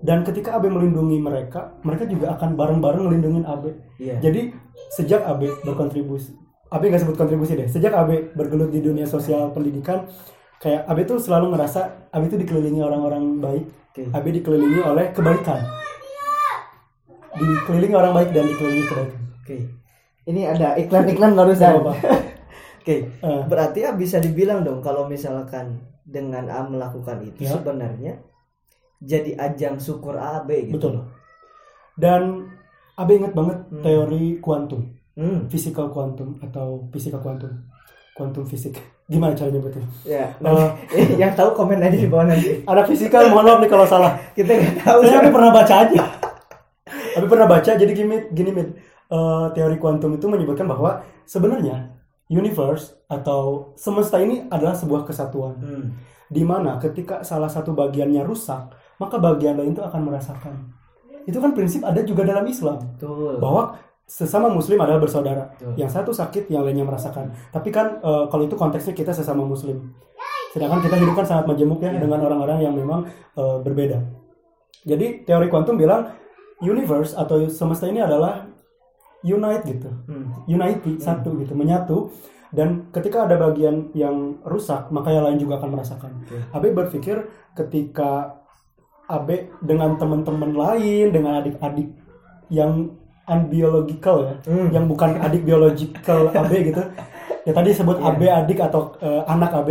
dan 0.00 0.22
ketika 0.22 0.56
AB 0.56 0.68
melindungi 0.68 1.16
mereka 1.16 1.76
mereka 1.80 2.04
juga 2.04 2.32
akan 2.34 2.56
bareng-bareng 2.56 3.04
melindungi 3.04 3.40
AB 3.42 3.64
Iya. 3.98 4.16
jadi 4.18 4.52
sejak 4.90 5.22
AB 5.22 5.62
berkontribusi 5.62 6.32
AB 6.68 6.82
nggak 6.86 7.02
sebut 7.02 7.16
kontribusi 7.16 7.52
deh 7.54 7.66
sejak 7.66 7.92
AB 7.92 8.32
bergelut 8.32 8.68
di 8.68 8.80
dunia 8.80 9.04
sosial 9.04 9.50
pendidikan 9.50 10.08
kayak 10.56 10.84
AB 10.84 11.04
tuh 11.04 11.18
selalu 11.18 11.52
ngerasa 11.52 12.10
AB 12.10 12.22
tuh 12.26 12.38
dikelilingi 12.38 12.80
orang-orang 12.80 13.38
baik 13.38 13.64
Oke. 13.90 14.08
AB 14.08 14.26
dikelilingi 14.32 14.80
oleh 14.80 15.10
kebaikan 15.10 15.60
dikelilingi 17.32 17.94
orang 17.94 18.12
baik 18.12 18.30
dan 18.30 18.44
dikelilingi 18.46 18.86
kebaikan 18.86 19.20
Oke. 19.40 19.56
Ini 20.22 20.46
ada 20.46 20.76
iklan-iklan 20.76 21.32
barusan. 21.32 21.64
Gak 21.64 21.80
apa-apa. 21.80 21.92
Oke. 22.84 22.96
Eh. 23.10 23.42
Berarti 23.48 23.82
ya 23.82 23.90
bisa 23.92 24.22
dibilang 24.22 24.62
dong 24.62 24.78
kalau 24.78 25.04
misalkan 25.04 25.80
dengan 26.06 26.46
A 26.46 26.62
melakukan 26.62 27.18
itu 27.20 27.42
Ya. 27.42 27.56
sebenarnya 27.56 28.20
jadi 29.00 29.32
ajang 29.36 29.76
syukur 29.76 30.14
AB 30.14 30.68
gitu. 30.68 30.76
betul 30.76 30.94
dan 31.94 32.48
AB 32.94 33.10
inget 33.10 33.32
banget 33.32 33.58
Hmm. 33.66 33.80
teori 33.80 34.24
kuantum 34.38 34.82
Hmm. 35.12 35.48
physical 35.48 35.88
quantum 35.88 36.38
atau 36.38 36.86
fisika 36.88 37.16
kuantum 37.16 37.50
kuantum 38.12 38.44
fisik 38.44 38.76
gimana 39.06 39.32
cara 39.32 39.48
nyebutnya 39.48 39.82
Ya. 40.02 40.32
Eh, 40.38 40.68
yang 41.20 41.32
tahu 41.32 41.50
komen 41.52 41.76
aja 41.78 41.92
di 41.92 42.06
bawah 42.06 42.24
nanti. 42.26 42.62
anak 42.62 42.86
fisika 42.86 43.26
mohon 43.26 43.44
maaf 43.44 43.58
nih 43.58 43.68
kalau 43.68 43.84
salah 43.84 44.14
Kita 44.36 44.48
nggak 44.50 44.74
tahu. 44.80 44.98
Saya 45.02 45.18
tapi 45.18 45.30
pernah 45.30 45.50
baca 45.50 45.74
aja. 45.80 46.02
Tapi 47.10 47.26
pernah 47.26 47.46
baca 47.48 47.70
jadi 47.74 47.90
gini, 47.90 48.16
gini 48.30 48.50
Mit. 48.50 48.68
Eh, 49.08 49.46
teori 49.50 49.76
kuantum 49.76 50.14
itu 50.14 50.24
menyebutkan 50.24 50.64
bahwa 50.64 51.02
sebenarnya 51.24 51.90
universe 52.28 52.94
atau 53.06 53.74
semesta 53.74 54.16
ini 54.16 54.46
adalah 54.46 54.72
sebuah 54.72 55.02
kesatuan. 55.02 55.58
Hmm. 55.58 55.84
Di 56.26 56.46
mana 56.46 56.78
ketika 56.78 57.20
salah 57.20 57.50
satu 57.50 57.74
bagiannya 57.74 58.22
rusak, 58.22 58.70
maka 59.00 59.16
bagian 59.16 59.56
lain 59.56 59.72
itu 59.72 59.80
akan 59.80 60.00
merasakan. 60.04 60.54
Itu 61.24 61.40
kan 61.40 61.56
prinsip 61.56 61.80
ada 61.82 62.04
juga 62.04 62.22
dalam 62.28 62.44
Islam 62.44 62.76
Betul. 62.96 63.40
bahwa 63.40 63.80
sesama 64.04 64.52
muslim 64.52 64.76
adalah 64.76 65.00
bersaudara. 65.00 65.48
Betul. 65.56 65.72
Yang 65.80 65.90
satu 65.96 66.12
sakit, 66.12 66.52
yang 66.52 66.62
lainnya 66.62 66.84
merasakan. 66.84 67.32
Tapi 67.48 67.68
kan 67.72 67.98
eh, 68.04 68.24
kalau 68.28 68.44
itu 68.44 68.54
konteksnya 68.54 68.92
kita 68.92 69.16
sesama 69.16 69.42
muslim. 69.42 69.96
Sedangkan 70.52 70.82
kita 70.84 70.98
hidup 70.98 71.14
kan 71.14 71.26
sangat 71.26 71.46
majemuk 71.48 71.80
ya 71.80 71.94
Iya. 71.94 72.04
dengan 72.04 72.20
orang-orang 72.26 72.58
yang 72.60 72.74
memang 72.76 73.08
eh, 73.36 73.58
berbeda. 73.64 73.98
Jadi 74.84 75.24
teori 75.24 75.46
kuantum 75.48 75.76
bilang 75.80 76.12
universe 76.60 77.16
atau 77.16 77.48
semesta 77.48 77.88
ini 77.88 78.00
adalah 78.04 78.48
unite 79.24 79.64
gitu. 79.68 79.88
Hmm. 80.08 80.44
Unity 80.48 80.96
satu 81.00 81.36
gitu, 81.40 81.52
menyatu 81.52 82.08
dan 82.50 82.90
ketika 82.90 83.30
ada 83.30 83.38
bagian 83.38 83.94
yang 83.94 84.42
rusak, 84.42 84.90
maka 84.90 85.14
yang 85.14 85.22
lain 85.22 85.38
juga 85.38 85.62
akan 85.62 85.70
merasakan. 85.70 86.10
Oke. 86.26 86.36
Abe 86.50 86.68
berpikir 86.74 87.30
ketika 87.54 88.39
Abe 89.10 89.50
dengan 89.60 89.98
teman-teman 89.98 90.54
lain, 90.54 91.10
dengan 91.10 91.42
adik-adik 91.42 91.90
yang 92.48 92.94
unbiological 93.26 94.16
ya, 94.22 94.34
Hmm. 94.46 94.68
yang 94.70 94.84
bukan 94.86 95.18
adik 95.18 95.42
biological 95.42 96.30
AB 96.38 96.52
gitu. 96.70 96.82
Ya 97.42 97.52
tadi 97.52 97.70
sebut 97.72 97.98
Iya. 97.98 98.06
AB 98.08 98.20
adik 98.26 98.58
atau 98.60 98.94
eh, 98.98 99.22
anak 99.26 99.50
AB. 99.54 99.70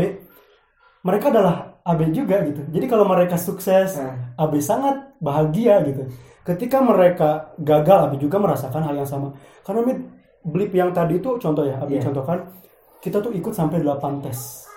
Mereka 1.00 1.32
adalah 1.32 1.80
AB 1.82 2.12
juga 2.12 2.44
gitu. 2.44 2.62
Jadi 2.68 2.86
kalau 2.86 3.08
mereka 3.08 3.40
sukses, 3.40 3.96
Nah. 3.96 4.36
AB 4.38 4.60
sangat 4.60 5.16
bahagia 5.20 5.80
gitu. 5.84 6.08
Ketika 6.44 6.80
mereka 6.80 7.54
gagal, 7.58 8.10
AB 8.10 8.14
juga 8.18 8.38
merasakan 8.38 8.84
hal 8.84 8.96
yang 8.96 9.08
sama. 9.08 9.32
Karena 9.64 9.86
Mit, 9.86 10.00
blip 10.42 10.72
yang 10.72 10.92
tadi 10.92 11.20
itu 11.20 11.36
contoh 11.38 11.64
ya, 11.64 11.80
AB 11.80 12.00
Iya. 12.00 12.04
contohkan, 12.10 12.52
kita 13.00 13.20
tuh 13.20 13.32
ikut 13.32 13.54
sampai 13.54 13.80
8 13.80 14.20
tes. 14.20 14.68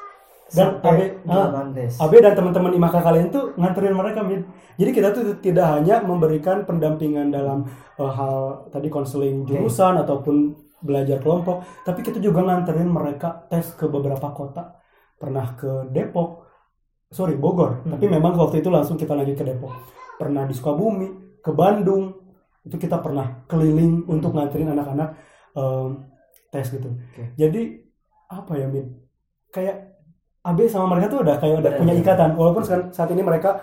Dan 0.53 0.79
Sampai 0.79 1.17
AB, 1.17 1.33
ah, 1.33 1.49
delapan 1.49 1.67
tes. 1.73 1.93
AB 1.97 2.13
dan 2.21 2.33
teman-teman 2.37 2.73
IMAKA 2.77 3.01
kalian 3.01 3.29
tuh 3.33 3.45
nganterin 3.57 3.97
mereka 3.97 4.21
Mit. 4.21 4.45
Jadi 4.77 4.91
kita 4.93 5.09
tuh 5.17 5.25
tidak 5.41 5.67
hanya 5.81 6.05
memberikan 6.05 6.69
pendampingan 6.69 7.33
dalam 7.33 7.65
eh, 7.97 8.13
hal 8.13 8.69
tadi 8.69 8.93
konseling 8.93 9.49
jurusan 9.49 9.97
ataupun 9.99 10.53
belajar 10.83 11.23
kelompok, 11.23 11.63
tapi 11.87 12.03
kita 12.03 12.19
juga 12.19 12.43
nganterin 12.43 12.91
mereka 12.91 13.47
tes 13.47 13.71
ke 13.73 13.87
beberapa 13.87 14.35
kota. 14.35 14.77
Pernah 15.15 15.55
ke 15.55 15.89
Depok, 15.89 16.43
sorry 17.09 17.39
Bogor, 17.39 17.87
Hmm. 17.87 17.95
tapi 17.95 18.11
memang 18.11 18.35
waktu 18.35 18.59
itu 18.59 18.69
langsung 18.69 18.99
kita 18.99 19.15
lanjut 19.15 19.39
ke 19.39 19.47
Depok. 19.47 19.71
Pernah 20.19 20.43
di 20.45 20.53
Sukabumi, 20.53 21.39
ke 21.39 21.55
Bandung, 21.55 22.13
itu 22.63 22.75
kita 22.79 22.99
pernah 22.99 23.47
keliling 23.47 24.07
untuk 24.07 24.35
nganterin 24.35 24.71
anak-anak 24.71 25.15
em, 25.55 26.03
tes 26.51 26.67
gitu. 26.71 26.91
Oke. 26.91 27.35
Jadi 27.39 27.63
apa 28.27 28.53
ya 28.59 28.67
Mit? 28.67 28.87
Kayak 29.51 29.92
AB 30.43 30.59
sama 30.67 30.91
mereka 30.91 31.07
tuh 31.11 31.21
udah 31.23 31.39
kayak 31.39 31.63
udah 31.63 31.73
punya 31.79 31.95
ikatan. 31.95 32.35
Walaupun 32.35 32.63
sekarang 32.67 32.87
saat 32.91 33.11
ini 33.15 33.23
mereka 33.23 33.63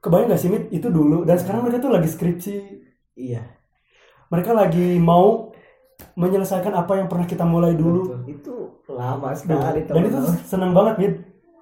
kebayang 0.00 0.28
gak 0.28 0.40
sih 0.40 0.52
Mit 0.52 0.68
itu 0.68 0.88
dulu? 0.88 1.24
Dan 1.24 1.40
sekarang 1.40 1.64
mereka 1.64 1.80
tuh 1.80 1.92
lagi 1.92 2.08
skripsi. 2.08 2.56
Iya. 3.16 3.42
mereka 4.30 4.54
lagi 4.54 4.94
mau 4.96 5.50
menyelesaikan 6.14 6.70
apa 6.72 7.02
yang 7.02 7.10
pernah 7.10 7.26
kita 7.26 7.42
mulai 7.44 7.74
dulu. 7.74 8.22
Betul. 8.22 8.30
Itu 8.30 8.54
lama 8.88 9.34
sekali 9.34 9.84
dan 9.84 10.02
itu 10.06 10.18
senang 10.46 10.72
banget 10.72 10.94
Mit. 10.96 11.14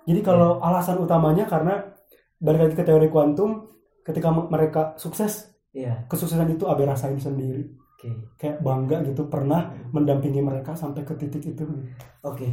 Jadi 0.04 0.20
kalau 0.20 0.60
alasan 0.60 1.00
utamanya 1.00 1.48
karena 1.48 1.96
balik 2.38 2.68
lagi 2.68 2.74
ke 2.76 2.84
teori 2.84 3.08
kuantum 3.08 3.66
ketika 4.04 4.28
mereka 4.30 4.82
sukses 4.96 5.52
Iya. 5.72 6.08
kesuksesan 6.08 6.48
itu 6.52 6.64
AB 6.64 6.80
rasain 6.84 7.18
sendiri. 7.18 7.68
Oke. 7.98 8.14
kayak 8.38 8.62
bangga 8.62 9.02
gitu 9.02 9.26
pernah 9.26 9.74
mendampingi 9.90 10.38
mereka 10.38 10.70
sampai 10.70 11.02
ke 11.02 11.18
titik 11.18 11.42
itu 11.42 11.66
Oke. 12.22 12.46